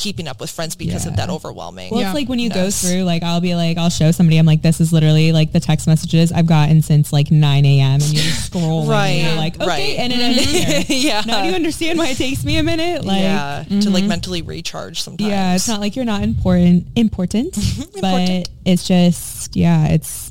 [0.01, 1.91] keeping up with friends because of that overwhelming.
[1.91, 2.07] Well, Yeah.
[2.09, 4.61] it's like when you go through, like I'll be like, I'll show somebody, I'm like,
[4.63, 7.93] this is literally like the text messages I've gotten since like 9 a.m.
[7.93, 8.89] and you're scrolling.
[8.89, 9.99] Right, And you're like, okay, right.
[9.99, 10.83] and it ended here.
[11.11, 11.21] yeah.
[11.25, 13.05] Now do you understand why it takes me a minute?
[13.05, 14.07] Like, yeah, to like mm-hmm.
[14.07, 15.29] mentally recharge sometimes.
[15.29, 17.55] yeah, it's not like you're not important, important,
[17.95, 18.01] Important.
[18.01, 20.30] but it's just, yeah, it's,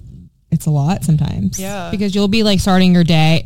[0.53, 1.59] it's a lot sometimes.
[1.61, 1.91] Yeah.
[1.91, 3.43] because you'll be like starting your day.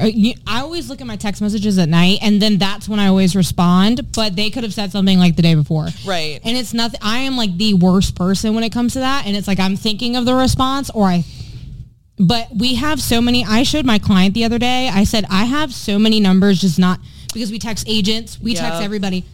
[0.47, 3.37] I always look at my text messages at night, and then that's when I always
[3.37, 4.13] respond.
[4.13, 6.41] But they could have said something like the day before, Right.
[6.45, 7.01] And it's nothing.
[7.03, 9.77] I am like the worst person when it comes to that, and it's like I'm
[9.77, 11.25] thinking of the response, or I.
[12.17, 13.45] But we have so many.
[13.45, 14.89] I showed my client the other day.
[14.89, 17.01] I said I have so many numbers, just not
[17.33, 19.25] because we text agents, we text everybody.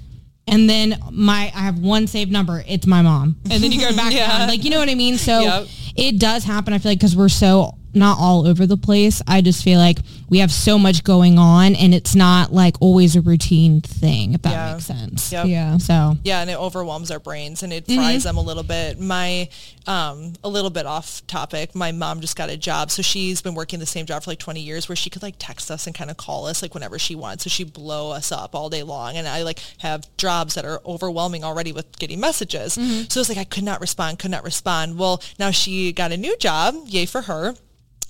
[0.46, 2.64] And then my, I have one saved number.
[2.66, 3.37] It's my mom.
[3.50, 4.46] And then you go back Yeah.
[4.46, 5.16] Like, you know what I mean?
[5.18, 5.68] So Yep.
[6.00, 6.72] It does happen.
[6.72, 9.20] I feel like because we're so not all over the place.
[9.26, 9.98] I just feel like
[10.29, 14.42] we have so much going on and it's not like always a routine thing, if
[14.42, 14.72] that Yeah.
[14.74, 15.33] makes sense.
[15.33, 15.46] Yep.
[15.46, 15.76] Yeah.
[15.79, 17.96] So Yeah, and it overwhelms our brains and it Mm-hmm.
[18.00, 19.00] fries them a little bit.
[19.00, 19.48] My,
[19.87, 22.90] um, a little bit off topic, my mom just got a job.
[22.90, 25.35] So she's been working the same job for like 20 years where she could like
[25.38, 27.44] text us and kind of call us like whenever she wants.
[27.44, 29.16] So she blow us up all day long.
[29.16, 32.76] And I like have jobs that are overwhelming already with getting messages.
[32.79, 33.05] Mm-hmm.
[33.09, 34.98] So it's like, I could not respond, could not respond.
[34.98, 36.74] Well, now she got a new job.
[36.87, 37.55] Yay for her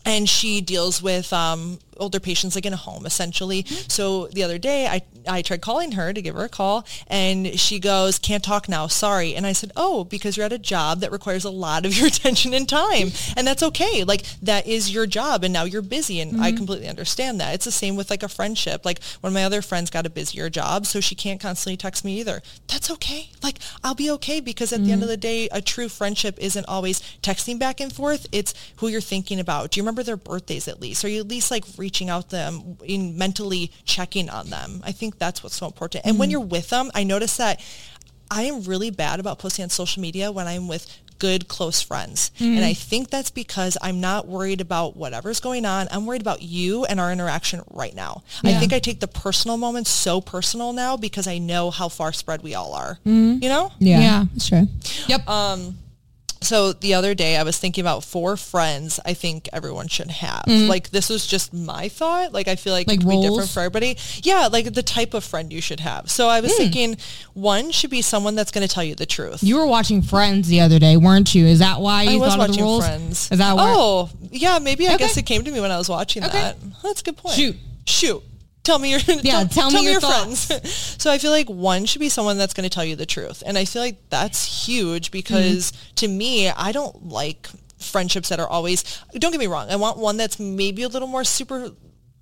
[0.05, 3.63] and she deals with um, older patients like in a home essentially.
[3.63, 3.89] Mm-hmm.
[3.89, 7.59] So the other day I, I tried calling her to give her a call and
[7.59, 8.87] she goes, can't talk now.
[8.87, 9.35] Sorry.
[9.35, 12.07] And I said, oh, because you're at a job that requires a lot of your
[12.07, 13.13] attention and time.
[13.37, 14.05] And that's okay.
[14.05, 16.21] Like that is your job and now you're busy.
[16.21, 16.43] And Mm-hmm.
[16.43, 17.55] I completely understand that.
[17.55, 18.85] It's the same with like a friendship.
[18.85, 22.05] Like one of my other friends got a busier job, so she can't constantly text
[22.05, 22.41] me either.
[22.69, 23.31] That's okay.
[23.43, 26.65] Like I'll be okay because at the end of the day, a true friendship isn't
[26.67, 28.27] always texting back and forth.
[28.33, 29.73] It's who you're thinking about.
[29.73, 31.05] Do you remember their birthdays at least?
[31.05, 34.83] Are you at least like reaching out to them in mentally checking on them?
[34.85, 36.07] I think that's what's so important.
[36.07, 36.33] And when mm-hmm.
[36.33, 37.61] you're with them, I notice that
[38.31, 40.87] I am really bad about posting on social media when I'm with
[41.21, 42.33] good close friends.
[42.41, 42.65] And mm-hmm.
[42.65, 45.87] I think that's because I'm not worried about whatever's going on.
[45.91, 48.23] I'm worried about you and our interaction right now.
[48.43, 52.13] I think I take the personal moments so personal now because I know how far
[52.13, 52.99] spread we all are.
[53.07, 53.43] Mm-hmm.
[53.43, 53.73] You know?
[53.79, 54.25] Yeah, Yeah.
[54.33, 54.67] that's true.
[55.07, 55.29] Yep.
[55.29, 55.79] Um,
[56.43, 60.45] so the other day I was thinking about four friends I think everyone should have.
[60.47, 60.69] Mm-hmm.
[60.69, 62.33] Like this was just my thought.
[62.33, 63.97] Like I feel like, Like it could be different for everybody.
[64.23, 66.11] Yeah, like the type of friend you should have.
[66.11, 66.97] So I was thinking
[67.35, 69.43] one should be someone that's going to tell you the truth.
[69.43, 71.47] You were watching Friends the other day, weren't you?
[71.47, 72.87] Is that why you I was thought of the watching rules?
[72.87, 73.29] Friends.
[73.31, 73.75] Is that why?
[73.77, 75.05] Oh, yeah, maybe I Okay.
[75.05, 76.33] guess it came to me when I was watching Okay.
[76.41, 76.57] that.
[76.83, 77.35] That's a good point.
[77.37, 77.57] Shoot.
[77.87, 78.23] Shoot.
[78.63, 80.39] Tell me your Yeah, tell me your friends.
[81.03, 83.43] so I feel like one should be someone that's going to tell you the truth,
[83.47, 85.95] and I feel like that's huge because Mm-hmm.
[85.97, 88.83] to me, I don't like friendships that are always.
[89.15, 89.71] Don't get me wrong.
[89.71, 91.71] I want one that's maybe a little more super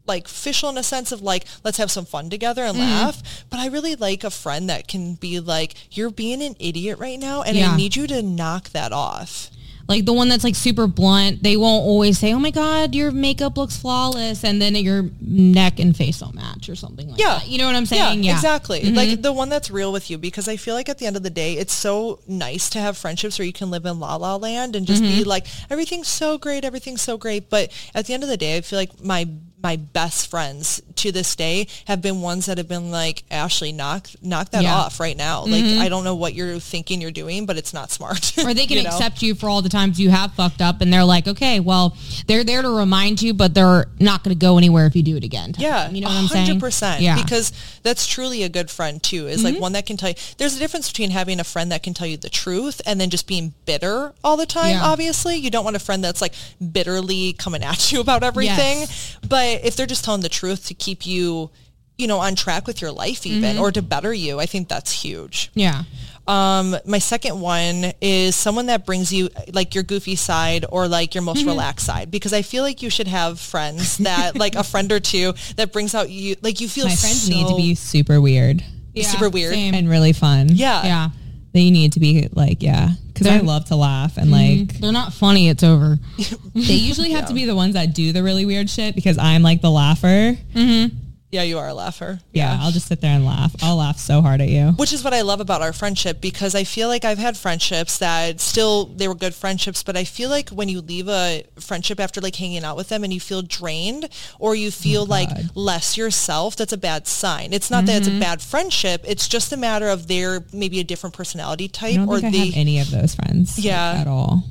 [0.07, 2.81] like official in a sense of like let's have some fun together and Mm-hmm.
[2.91, 6.99] laugh but i really like a friend that can be like you're being an idiot
[6.99, 7.73] right now and Yeah.
[7.73, 9.51] i need you to knock that off
[9.89, 11.43] Like the one that's like super blunt.
[11.43, 15.81] They won't always say, "Oh my god, your makeup looks flawless," and then your neck
[15.81, 17.39] and face don't match or something like Yeah.
[17.39, 17.49] that.
[17.49, 18.23] You know what I'm saying?
[18.23, 18.81] Yeah, exactly.
[18.83, 18.95] Mhm.
[18.95, 21.23] Like the one that's real with you because I feel like at the end of
[21.23, 24.37] the day, it's so nice to have friendships where you can live in la la
[24.37, 25.19] land and just Mm-hmm.
[25.19, 27.49] be like, everything's so great, everything's so great.
[27.49, 29.27] But at the end of the day, I feel like my
[29.61, 34.07] my best friends to this day have been ones that have been like, Ashley, knock
[34.23, 34.69] knock that Yeah.
[34.71, 34.79] Mm-hmm.
[34.81, 35.45] off right now.
[35.47, 38.39] Like I don't know what you're thinking you're doing, but it's not smart.
[38.45, 38.91] or they can You know?
[38.91, 41.97] accept you for all the times you have fucked up, and they're like, "Okay, well,
[42.29, 45.17] they're there to remind you, but they're not going to go anywhere if you do
[45.17, 46.47] it again." Yeah, you know what I'm saying?
[46.47, 47.03] Hundred percent.
[47.03, 47.25] Yeah, Mm-hmm.
[47.25, 49.27] because that's truly a good friend too.
[49.27, 50.15] Is like one that can tell you.
[50.37, 53.11] There's a difference between having a friend that can tell you the truth and then
[53.11, 54.71] just being bitter all the time.
[54.71, 54.85] Yeah.
[54.85, 56.35] Obviously, you don't want a friend that's like
[56.73, 58.87] bitterly coming at you about everything.
[59.29, 61.51] But if they're just telling the truth to keep you,
[61.97, 63.61] you know, on track with your life, even Mm-hmm.
[63.63, 65.51] or to better you, I think that's huge.
[65.55, 65.83] yeah.
[66.27, 71.15] Um, my second one is someone that brings you like your goofy side or like
[71.15, 71.25] your Mm-hmm.
[71.25, 74.93] most relaxed side because I feel like you should have friends that like a friend
[74.93, 78.21] or two that brings out you like you feel My friends need to be super
[78.21, 79.55] weird Yeah, super weird.
[79.55, 79.73] same.
[79.75, 80.49] and really fun.
[80.53, 81.09] yeah Yeah,
[81.53, 82.91] They need to be like, yeah.
[83.07, 84.69] Because I love to laugh and mm-hmm.
[84.69, 85.49] like, they're not funny.
[85.49, 85.99] It's over.
[86.55, 89.43] they usually have to be the ones that do the really weird shit because I'm
[89.43, 90.37] like the laugher.
[90.55, 90.97] Mm-hmm.
[91.31, 93.55] Yeah you are a laugher Yeah, I'll just sit there and laugh.
[93.63, 94.69] I'll laugh so hard at you.
[94.73, 97.99] which is what I love about our friendship because I feel like I've had friendships
[97.99, 102.01] that still they were good friendships, but I feel like when you leave a friendship
[102.01, 105.29] after like hanging out with them and you feel drained or you oh feel like
[105.55, 107.53] less yourself, that's a bad sign.
[107.53, 108.21] It's not that it's a mm-hmm.
[108.21, 112.47] bad friendship; it's just a matter of they're maybe a different personality type or they
[112.49, 113.59] have any of those friends.
[113.59, 113.95] like, Yeah.
[114.01, 114.45] at all.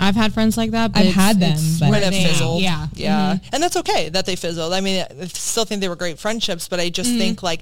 [0.00, 0.92] I've had friends like that.
[0.92, 2.62] But I've had them, but- when where it they- fizzled.
[2.62, 3.38] Yeah, Yeah.
[3.52, 4.72] And that's okay that they fizzled.
[4.72, 7.18] I mean, I still think they were great friendships, but I just Mm-hmm.
[7.18, 7.60] think like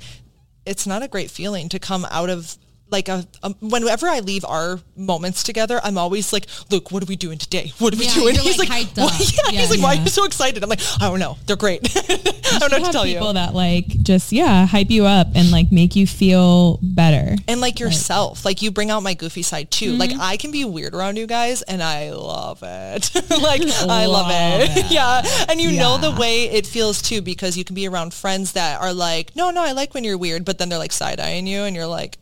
[0.67, 2.57] it's not a great feeling to come out of
[2.93, 7.07] like a, a whenever I leave our moments together, I'm always like, Luke, what are
[7.07, 7.73] we doing today?
[7.79, 8.35] What are we Yeah, doing?
[8.39, 9.07] he's like, like, yeah,
[9.51, 10.63] Yeah, he's like, why are you so excited?
[10.63, 11.37] I'm like, I don't know.
[11.47, 11.81] They're great.
[11.97, 13.33] I don't know what to tell people you.
[13.35, 17.35] that like just yeah hype you up and like make you feel better.
[17.49, 19.93] and like yourself, like you bring out my goofy side too.
[19.93, 20.01] Mm-hmm.
[20.01, 23.11] Like I can be weird around you guys, and I love it.
[23.43, 24.91] like I love it.
[24.91, 28.53] yeah, and you know the way it feels too because you can be around friends
[28.53, 31.21] that are like, no, no, I like when you're weird, but then they're like side
[31.21, 32.19] eyeing you, and you're like,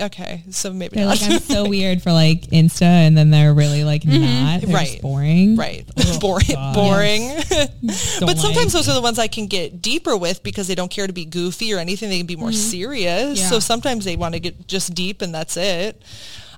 [0.00, 1.20] okay, so maybe They're not.
[1.20, 4.22] like I'm so weird for like Insta, and then they're really like mm-hmm.
[4.22, 4.60] not.
[4.60, 4.86] They're Right.
[4.88, 5.56] just boring.
[5.56, 5.86] Right.
[6.10, 6.46] Oh, boring.
[6.48, 6.74] God.
[6.74, 7.20] Boring.
[7.50, 8.72] Don't but sometimes like.
[8.72, 11.24] those are the ones I can get deeper with because they don't care to be
[11.24, 12.08] goofy or anything.
[12.08, 12.56] They can be more mm-hmm.
[12.56, 13.38] serious.
[13.38, 13.48] Yeah.
[13.48, 16.02] So sometimes they want to get just deep and that's it.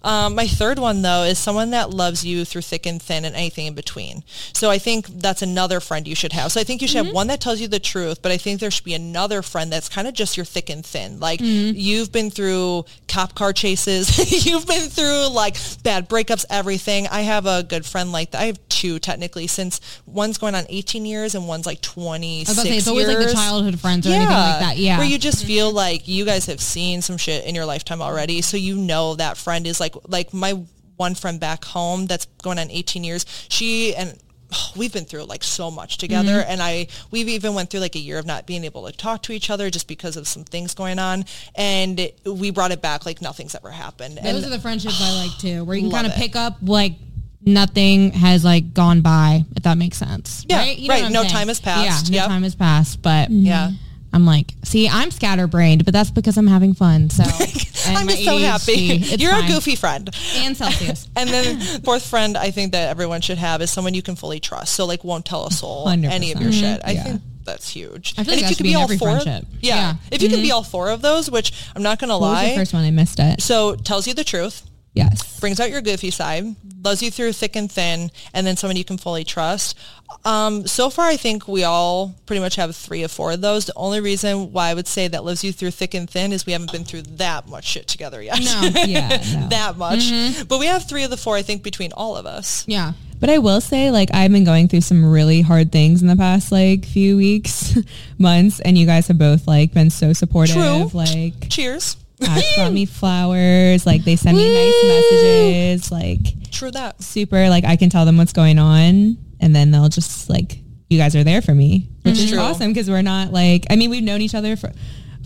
[0.02, 3.34] Um, my third one though is someone that loves you through thick and thin and
[3.34, 4.22] anything in between.
[4.52, 6.52] So I think that's another friend you should have.
[6.52, 7.14] So I think you should have mm-hmm.
[7.14, 9.88] one that tells you the truth, but I think there should be another friend that's
[9.88, 11.20] kind of just your thick and thin.
[11.20, 11.76] Like mm-hmm.
[11.76, 17.06] you've been through cop car chases, you've been through like bad breakups, everything.
[17.08, 18.40] I have a good friend like that.
[18.40, 22.50] I have two technically since one's going on 18 years and one's like 26 I
[22.50, 24.76] was about to say it's always like the childhood friends or anything like that.
[24.76, 25.46] Yeah, Where you just mm-hmm.
[25.46, 28.40] feel like you guys have seen some shit in your lifetime already.
[28.40, 30.62] So you know that friend is like like my
[30.96, 33.24] one friend back home that's going on 18 years.
[33.48, 34.18] She and
[34.76, 36.50] we've been through like so much together Mm-hmm.
[36.50, 39.22] and I we've even went through like a year of not being able to talk
[39.22, 41.24] to each other just because of some things going on
[41.54, 44.18] and we brought it back like nothing's ever happened.
[44.18, 46.56] Those and are the friendships I like too, where you can kind of pick up
[46.62, 46.94] like
[47.42, 50.44] nothing has like gone by, if that makes sense.
[50.48, 50.76] Yeah, right.
[50.80, 50.88] right.
[50.88, 51.32] what I'm No saying?
[51.32, 52.08] time has passed.
[52.10, 52.28] Yeah, no Yep.
[52.28, 53.00] time has passed.
[53.02, 53.70] But yeah.
[54.12, 57.10] I'm like, see, I'm scatterbrained, but that's because I'm having fun.
[57.10, 57.22] So
[57.86, 58.98] I'm just so happy.
[58.98, 59.44] ADHD, it's You're fine.
[59.44, 60.10] a goofy friend.
[60.36, 61.08] and Celsius.
[61.16, 64.40] And then fourth friend I think that everyone should have is someone you can fully
[64.40, 64.74] trust.
[64.74, 66.10] So like won't tell a soul 100%.
[66.10, 66.80] any of your shit.
[66.84, 67.04] I Yeah.
[67.04, 68.14] think that's huge.
[68.18, 69.94] I feel and like if you could be be all four, yeah, Yeah.
[70.10, 70.56] if you can be mm-hmm.
[70.56, 72.50] all four of those, which I'm not gonna lie.
[72.50, 72.84] the first one?
[72.84, 73.40] I missed it.
[73.42, 75.38] So tells you the truth, Yes.
[75.40, 76.44] brings out your goofy side,
[76.82, 79.78] loves you through thick and thin, and then someone you can fully trust.
[80.24, 83.66] Um, so far, I think we all pretty much have three or four of those.
[83.66, 86.44] The only reason why I would say that loves you through thick and thin is
[86.44, 88.40] we haven't been through that much shit together yet.
[88.40, 88.70] No.
[88.84, 89.08] Yeah.
[89.34, 89.48] No.
[89.48, 90.10] that much.
[90.48, 92.64] But we have three of the four, I think, between all of us.
[92.66, 92.92] Yeah.
[93.20, 96.16] But I will say, like, I've been going through some really hard things in the
[96.16, 97.78] past, like, few weeks,
[98.18, 100.56] months, and you guys have both, like, been so supportive.
[100.56, 100.90] True.
[100.94, 101.96] Like, Cheers.
[102.22, 103.86] Ash brought me flowers.
[103.86, 105.92] Like, they send me nice messages.
[105.92, 107.02] Like, True that.
[107.02, 107.48] super.
[107.48, 111.14] Like, I can tell them what's going on, and then they'll just, like, you guys
[111.16, 112.08] are there for me, mm-hmm.
[112.10, 112.38] which is True.
[112.40, 114.72] awesome because we're not, like, I mean, we've known each other for,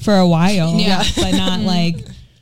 [0.02, 1.02] for a while, Yeah.
[1.16, 1.66] but not, mm-hmm.
[1.66, 1.96] like,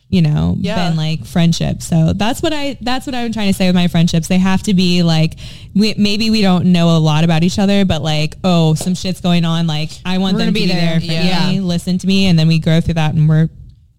[0.08, 0.88] you know, Yeah.
[0.90, 1.86] been like friendships.
[1.86, 4.28] So that's what I that's what I'm trying to say with my friendships.
[4.28, 5.38] They have to be like
[5.74, 9.22] we maybe we don't know a lot about each other, but like, oh, some shit's
[9.22, 9.66] going on.
[9.66, 10.98] Like I want We're them gonna be be there.
[10.98, 11.48] there for Yeah.
[11.52, 13.48] me, listen to me, and then we go through that and we're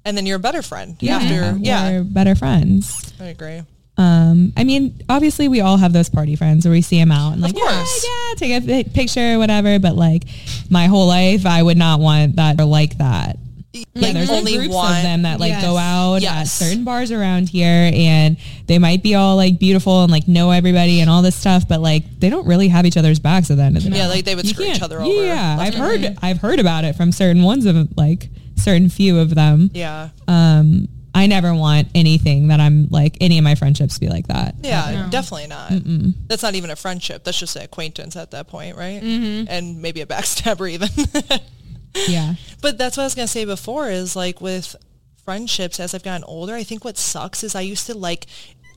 [0.05, 1.57] And then you're a better friend yeah, after.
[1.59, 3.13] Yeah, we're better friends.
[3.21, 3.61] I agree.
[3.95, 7.33] Um, I mean, obviously we all have those party friends where we see them out
[7.33, 9.77] and like, yeah, yeah, take a pi- picture, whatever.
[9.79, 10.23] But like
[10.69, 13.37] my whole life, I would not want that or like that.
[13.71, 14.95] Yeah, Like there's like only groups one.
[14.97, 15.63] of them that like Yes.
[15.63, 18.37] go out at certain bars around here and
[18.67, 21.79] they might be all like beautiful and like know everybody and all this stuff, but
[21.79, 23.97] like they don't really have each other's backs at the end of the day.
[23.97, 25.23] Yeah, like they would You screw each other over.
[25.23, 26.17] Yeah, I've heard.
[26.21, 29.69] I've heard about it from certain ones of like certain few of them.
[29.73, 30.09] Yeah.
[30.27, 34.55] Um, I never want anything that I'm like any of my friendships be like that.
[34.61, 35.71] Yeah, definitely not.
[36.27, 37.23] That's not even a friendship.
[37.23, 39.01] That's just an acquaintance at that point, right?
[39.01, 39.45] Mm-hmm.
[39.47, 40.89] And maybe a backstabber even.
[42.07, 42.33] Yeah.
[42.61, 44.75] but that's what I was going to say before is like with
[45.23, 48.25] friendships as I've gotten older, I think what sucks is I used to like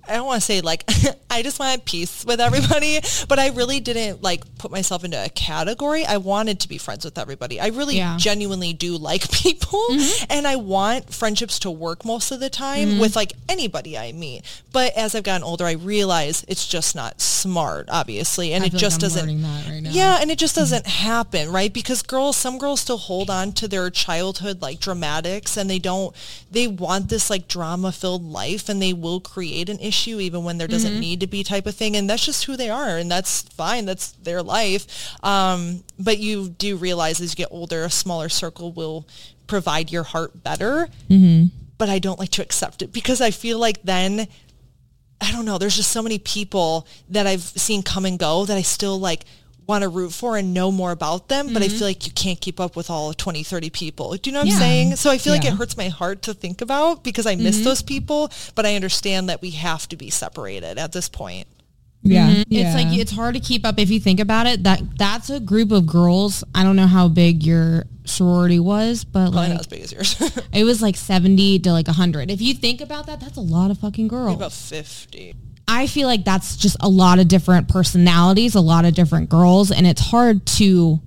[0.09, 0.85] I don't want to say like
[1.31, 5.29] I just wanted peace with everybody, but I really didn't like put myself into a
[5.29, 6.05] category.
[6.05, 7.61] I wanted to be friends with everybody.
[7.61, 8.17] I really Yeah.
[8.17, 10.25] genuinely do like people mm-hmm.
[10.31, 13.01] and I want friendships to work most of the time mm-hmm.
[13.01, 14.43] with like anybody I meet.
[14.73, 18.73] But as I've gotten older, I realize it's just not smart, obviously, and I it
[18.75, 19.91] like just I'm doesn't that right now.
[19.91, 20.63] yeah, and it just mm-hmm.
[20.63, 21.73] doesn't happen, right?
[21.73, 26.15] Because girls, some girls still hold on to their childhood like dramatics and they don't,
[26.51, 30.59] they want this like drama filled life and they will create an issue even when
[30.59, 31.97] there doesn't need to be type of thing.
[31.97, 33.85] And that's just who they are and that's fine.
[33.87, 34.87] That's their life.
[35.25, 39.07] Um, but you do realize as you get older, a smaller circle will
[39.47, 40.89] provide your heart better.
[41.79, 44.29] But I don't like to accept it because I feel like then
[45.21, 45.59] I don't know.
[45.59, 49.25] There's just so many people that I've seen come and go that I still like
[49.67, 52.41] want to root for and know more about them, but I feel like you can't
[52.41, 54.15] keep up with all 20, 30 people.
[54.15, 54.97] Do you know what I'm saying?
[54.97, 57.83] So I feel like it hurts my heart to think about because I miss those
[57.83, 61.49] people, but I understand that we have to be separated at this point.
[62.03, 62.29] Yeah.
[62.29, 62.53] Mm-hmm.
[62.53, 64.63] It's like it's hard to keep up if you think about it.
[64.63, 66.45] That that's a group of girls.
[66.55, 69.93] I don't know how big your sorority was, but Probably like not as big as
[69.93, 70.17] yours.
[70.53, 72.31] it was like seventy to like hundred.
[72.31, 74.37] If you think about that, that's a lot of fucking girls.
[74.37, 75.35] About 50.
[75.69, 79.71] I feel like that's just a lot of different personalities, a lot of different girls,
[79.71, 81.01] and it's hard to.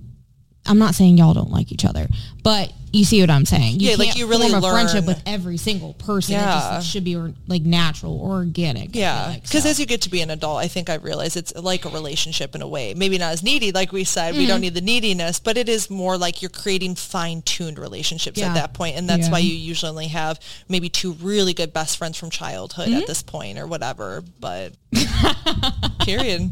[0.66, 2.06] I'm not saying y'all don't like each other,
[2.44, 3.80] but you see what I'm saying.
[3.80, 6.34] You Yeah, like, you really form a friendship with every single person.
[6.34, 6.76] It Yeah.
[6.76, 8.94] just should be like natural or organic.
[8.96, 9.70] Yeah, like, because so.
[9.70, 12.54] as you get to be an adult, I think I realize it's like a relationship
[12.54, 12.94] in a way.
[12.94, 14.34] Maybe not as needy, like we said.
[14.34, 14.62] We don't mm.
[14.62, 18.48] need the neediness, but it is more like you're creating fine-tuned relationships Yeah.
[18.48, 19.32] at that point, and that's Yeah.
[19.32, 23.06] why you usually only have maybe two really good best friends from childhood at mm-hmm.
[23.06, 24.24] this point, or whatever.
[24.40, 24.72] But
[26.00, 26.50] period.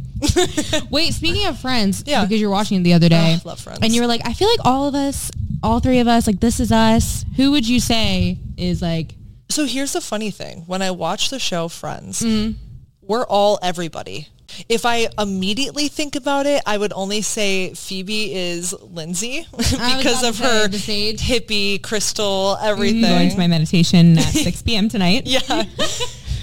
[0.91, 2.25] Wait, speaking of friends, Yeah.
[2.25, 3.81] because you're watching it the other day, Ugh, love Friends.
[3.83, 5.31] and you were like, I feel like all of us,
[5.63, 7.25] all three of us, like this is us.
[7.37, 9.15] Who would you say is like?
[9.51, 12.59] So here's the funny thing: when I watch the show Friends, Mm-hmm.
[13.03, 14.29] we're all everybody.
[14.69, 20.39] If I immediately think about it, I would only say Phoebe is Lindsay because of
[20.39, 21.21] her say, the sage.
[21.21, 23.05] hippie, crystal, everything.
[23.05, 24.89] I'm Going to my meditation at 6 p.m.
[24.89, 25.25] tonight.
[25.27, 25.41] yeah.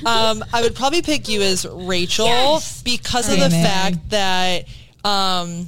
[0.06, 2.84] um, I would probably pick you as Rachel Yes.
[2.84, 3.64] because of the Amen.
[3.66, 4.66] fact that,
[5.04, 5.66] um,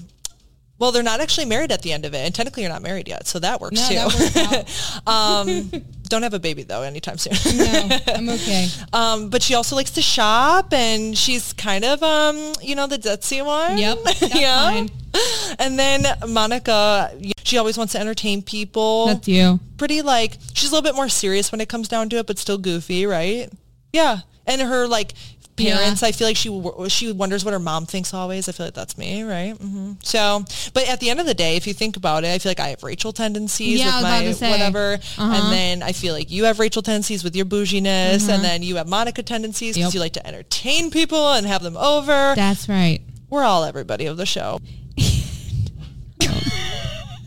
[0.79, 3.07] well, they're not actually married at the end of it, and technically you're not married
[3.07, 4.29] yet, so that works No, too.
[4.29, 5.71] that works um,
[6.03, 7.33] Don't have a baby though anytime soon.
[7.57, 8.67] No, I'm okay.
[8.93, 12.97] Um, but she also likes to shop, and she's kind of, um, you know, the
[12.97, 13.77] ditzy one.
[13.77, 14.89] Yep, that's fine.
[15.59, 17.11] And then Monica,
[17.43, 19.07] she always wants to entertain people.
[19.07, 19.59] That's you.
[19.77, 22.37] Pretty like she's a little bit more serious when it comes down to it, but
[22.37, 23.49] still goofy, right?
[23.93, 24.19] Yeah.
[24.45, 25.13] And her like
[25.57, 26.49] parents, I feel like she
[26.87, 28.47] she wonders what her mom thinks always.
[28.47, 29.51] I feel like that's me, right?
[29.57, 32.37] hmm So, but at the end of the day, if you think about it, I
[32.39, 33.95] feel like I have Rachel tendencies Yeah,
[34.27, 35.23] with my whatever, Uh-huh.
[35.33, 38.77] and then I feel like you have Rachel tendencies with your bouginess, and then you
[38.77, 39.93] have Monica tendencies because Yep.
[39.95, 42.33] you like to entertain people and have them over.
[42.35, 43.01] That's right.
[43.29, 44.61] We're all everybody of the show.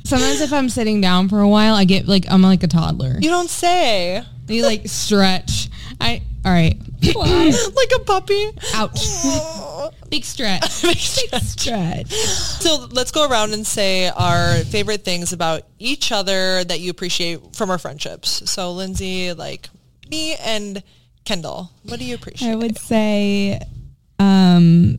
[0.05, 3.17] Sometimes if I'm sitting down for a while, I get like I'm like a toddler.
[3.21, 4.23] You don't say.
[4.49, 5.69] You like stretch.
[6.01, 6.77] I all right.
[7.03, 8.51] like a puppy.
[8.75, 9.01] Ouch.
[10.11, 10.83] Big stretch.
[10.83, 12.11] Big stretch.
[12.11, 17.55] So let's go around and say our favorite things about each other that you appreciate
[17.55, 18.51] from our friendships.
[18.51, 19.69] So Lindsay, like
[20.11, 20.83] me and
[21.25, 22.51] Kendall, what do you appreciate?
[22.51, 23.61] I would say
[24.19, 24.99] um,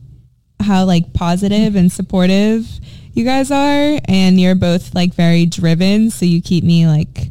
[0.60, 2.66] how like positive and supportive
[3.12, 7.30] you guys are, and you're both like very driven, so you keep me like,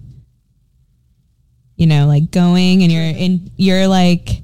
[1.81, 4.43] you know, like going, and you're in, you're like,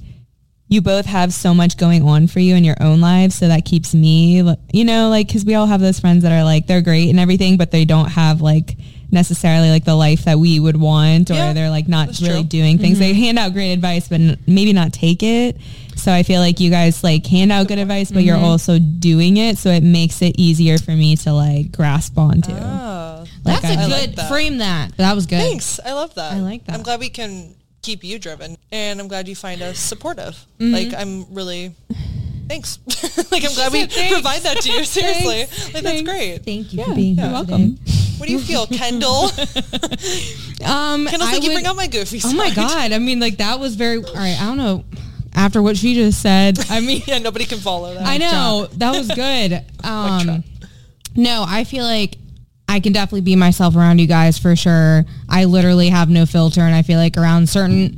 [0.70, 3.64] you both have so much going on for you in your own lives, so that
[3.64, 4.42] keeps me,
[4.74, 7.20] you know, like because we all have those friends that are like they're great and
[7.20, 8.76] everything, but they don't have like
[9.12, 12.44] necessarily like the life that we would want, or Yeah, they're like not really true.
[12.44, 12.98] doing things.
[12.98, 13.22] They mm-hmm.
[13.22, 15.58] hand out great advice, but n- maybe not take it.
[15.96, 18.46] So I feel like you guys like hand out good advice, but you're mm-hmm.
[18.46, 19.60] also doing it.
[19.60, 22.52] So it makes it easier for me to like grasp onto.
[22.52, 23.07] Oh,
[23.48, 24.30] Like That's I- a good that.
[24.30, 24.58] frame.
[24.60, 25.40] That that was good.
[25.40, 25.80] thanks.
[25.84, 26.34] I love that.
[26.34, 26.76] I like that.
[26.76, 30.36] I'm glad we can keep you driven, and I'm glad you find us supportive.
[30.60, 30.74] Mm-hmm.
[30.74, 31.74] Like I'm really.
[32.50, 32.80] Thanks.
[33.32, 34.14] like I'm glad we thanks.
[34.14, 34.84] provide that to you.
[34.86, 35.40] Seriously,
[35.74, 36.46] like that's great.
[36.46, 37.26] Thank you for being here.
[37.26, 37.78] You're welcome.
[38.18, 39.26] What do you feel, Kendall?
[40.66, 42.92] Um, Kendall's I like you bring out my goofy Oh my god!
[42.92, 43.98] I mean, like that was very.
[43.98, 44.86] All right, I don't know.
[45.36, 48.08] After what she just said, I mean, Yeah, nobody can follow that.
[48.08, 49.64] I know that was good.
[49.84, 50.44] Um,
[51.16, 52.18] no, I feel like
[52.68, 55.06] I can definitely be myself around you guys for sure.
[55.30, 57.98] I literally have no filter, and I feel like around certain.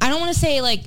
[0.00, 0.84] I don't want to say like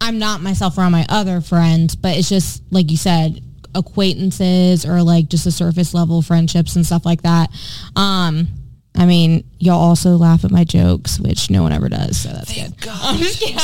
[0.00, 3.40] I'm not myself around my other friends, but it's just like you said,
[3.74, 7.50] acquaintances or like just a surface level friendships and stuff like that.
[7.96, 8.48] Um,
[8.96, 12.54] I mean, y'all also laugh at my jokes, which no one ever does, so that's
[12.54, 12.80] good.
[12.80, 13.00] God.
[13.02, 13.58] I'm just kidding.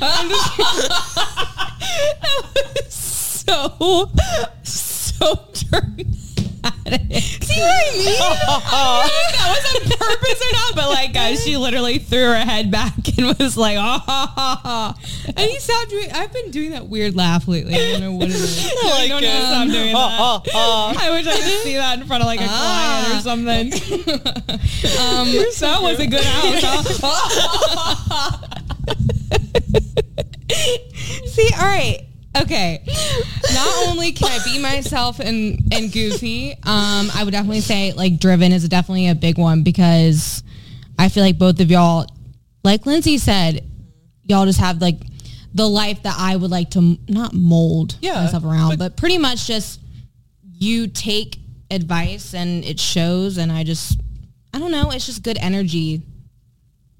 [0.00, 0.90] I'm just kidding.
[2.88, 4.10] so
[4.64, 6.23] so dramatic.
[6.64, 8.04] See what I mean?
[8.14, 12.94] that was on purpose or not, but like, guys, she literally threw her head back
[13.18, 14.94] and was like, "Ah ha ha ha."
[15.28, 16.10] And he stopped doing.
[16.12, 17.74] I've been doing that weird laugh lately.
[17.74, 18.66] I don't know what it is.
[18.84, 21.00] I like don't know, stop doing that.
[21.00, 23.04] I wish I could see that in front of like a Ah.
[23.04, 23.72] client or something.
[25.00, 25.26] um,
[25.60, 26.54] that was a good out.
[31.26, 32.06] See, all right.
[32.36, 32.82] Okay.
[33.52, 38.18] Not only can I be myself and and goofy, um, I would definitely say like
[38.18, 40.42] driven is definitely a big one because
[40.98, 42.06] I feel like both of y'all,
[42.64, 43.64] like Lindsay said,
[44.24, 45.00] y'all just have like
[45.54, 48.96] the life that I would like to m- not mold Yeah, myself around, but- but
[48.96, 49.78] pretty much just
[50.58, 51.38] you take
[51.70, 54.00] advice and it shows, and I just
[54.52, 56.02] I don't know, it's just good energy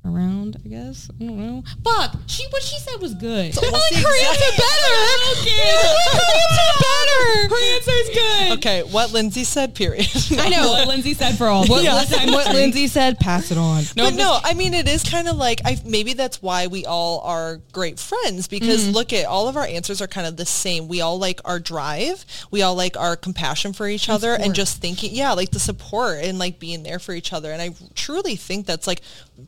[0.05, 1.09] around, I guess.
[1.21, 1.65] I don't know.
[1.83, 2.17] Fuck.
[2.27, 3.57] She what she said was good.
[3.57, 4.95] I almost like the her exact- answer better.
[4.95, 7.49] her answer better.
[7.49, 8.59] Her answer's good.
[8.59, 10.07] Okay, what Lindsay said, period.
[10.39, 10.73] I know.
[10.73, 11.67] What Lindsay said for all.
[11.67, 11.95] What, Yeah.
[11.95, 13.85] listen, what Lindsay said, pass it on.
[13.97, 17.21] but no, I mean it is kind of like I maybe that's why we all
[17.21, 18.93] are great friends because mm-hmm.
[18.93, 20.89] look at all of our answers are kind of the same.
[20.89, 24.81] We all like our drive, we all like our compassion for each other, and just
[24.81, 27.53] thinking, yeah, like the support and like being there for each other.
[27.53, 29.01] And I truly think that's like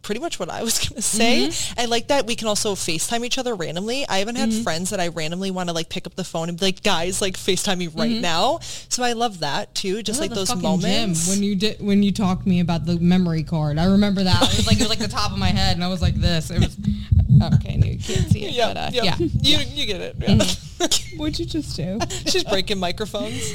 [0.02, 1.48] pretty much what I was gonna say.
[1.48, 1.80] Mm-hmm.
[1.80, 4.06] I like that we can also FaceTime each other randomly.
[4.08, 4.62] I haven't had mm-hmm.
[4.62, 7.20] friends that I randomly want to like pick up the phone and be like, guys,
[7.20, 8.20] like FaceTime me right mm-hmm.
[8.20, 8.58] now.
[8.88, 10.02] So I love that too.
[10.02, 11.28] Just like those moments.
[11.28, 13.78] when you did when you talked to me about the memory card.
[13.78, 14.42] I remember that.
[14.42, 16.14] It was like it was like the top of my head, and I was like
[16.14, 16.50] this.
[16.50, 16.76] It was
[17.54, 17.74] okay.
[17.76, 19.16] You can't see it, yeah, but uh, yeah, yeah.
[19.18, 20.16] You you get it.
[20.18, 20.88] Yeah.
[21.18, 21.98] What'd you just do?
[22.26, 23.52] She's breaking microphones.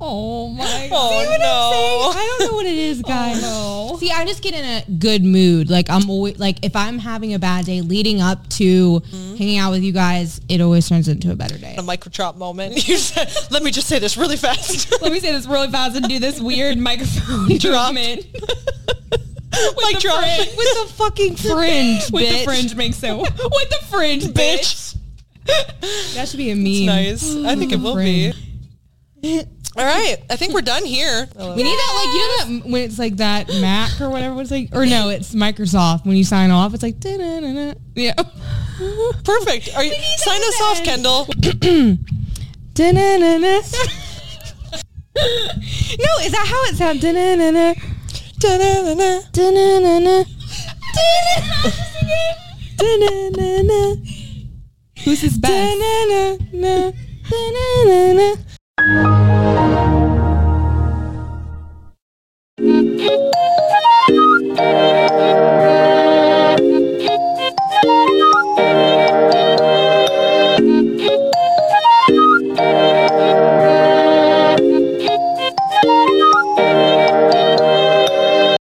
[0.00, 2.10] Oh my Oh no.
[2.10, 2.26] I'm saying?
[2.26, 4.00] I don't know what it is, oh, guys.
[4.00, 5.70] See, I just get in a good mood.
[5.70, 9.36] Like I'm always like if I'm having a bad day leading up to mm-hmm.
[9.36, 11.76] hanging out with you guys, it always turns into a better day.
[11.76, 12.74] A microchop moment.
[12.86, 15.02] You said, let me just say this really fast.
[15.02, 17.94] Let me say this really fast and do this weird microphone Drop.
[17.94, 18.26] movement.
[18.32, 20.22] Mic drop.
[20.22, 20.56] fringe.
[20.56, 22.38] With the fucking fringe, With bitch.
[22.38, 23.18] the fringe makes so.
[23.18, 23.32] With
[23.70, 24.96] the fringe, bitch.
[25.44, 26.14] Bitch.
[26.14, 26.86] That should be a meme.
[26.86, 27.34] Nice.
[27.36, 28.32] I think it will be.
[29.78, 31.28] All right, I think we're done here.
[31.36, 34.50] We need that, like, you know that when it's like that Mac or whatever it's
[34.50, 36.06] like, or no, it's Microsoft.
[36.06, 37.74] When you sign off, it's like, da-da-da-da.
[37.94, 38.14] yeah.
[39.24, 39.74] Perfect.
[39.76, 41.26] Are you sign us off, Kendall?
[42.74, 43.60] Da-na-na-na.
[45.16, 47.00] no, is that how it sounds?
[47.00, 47.74] Da-na-na-na.
[48.38, 49.20] Da-na-na-na.
[49.32, 50.24] Da-na-na-na.
[52.76, 53.96] Da-na-na-na.
[55.04, 55.52] Who's his best?
[55.52, 56.92] Da-na-na-na.
[57.30, 58.55] Da-na-na-na.
[58.78, 60.15] Thank you.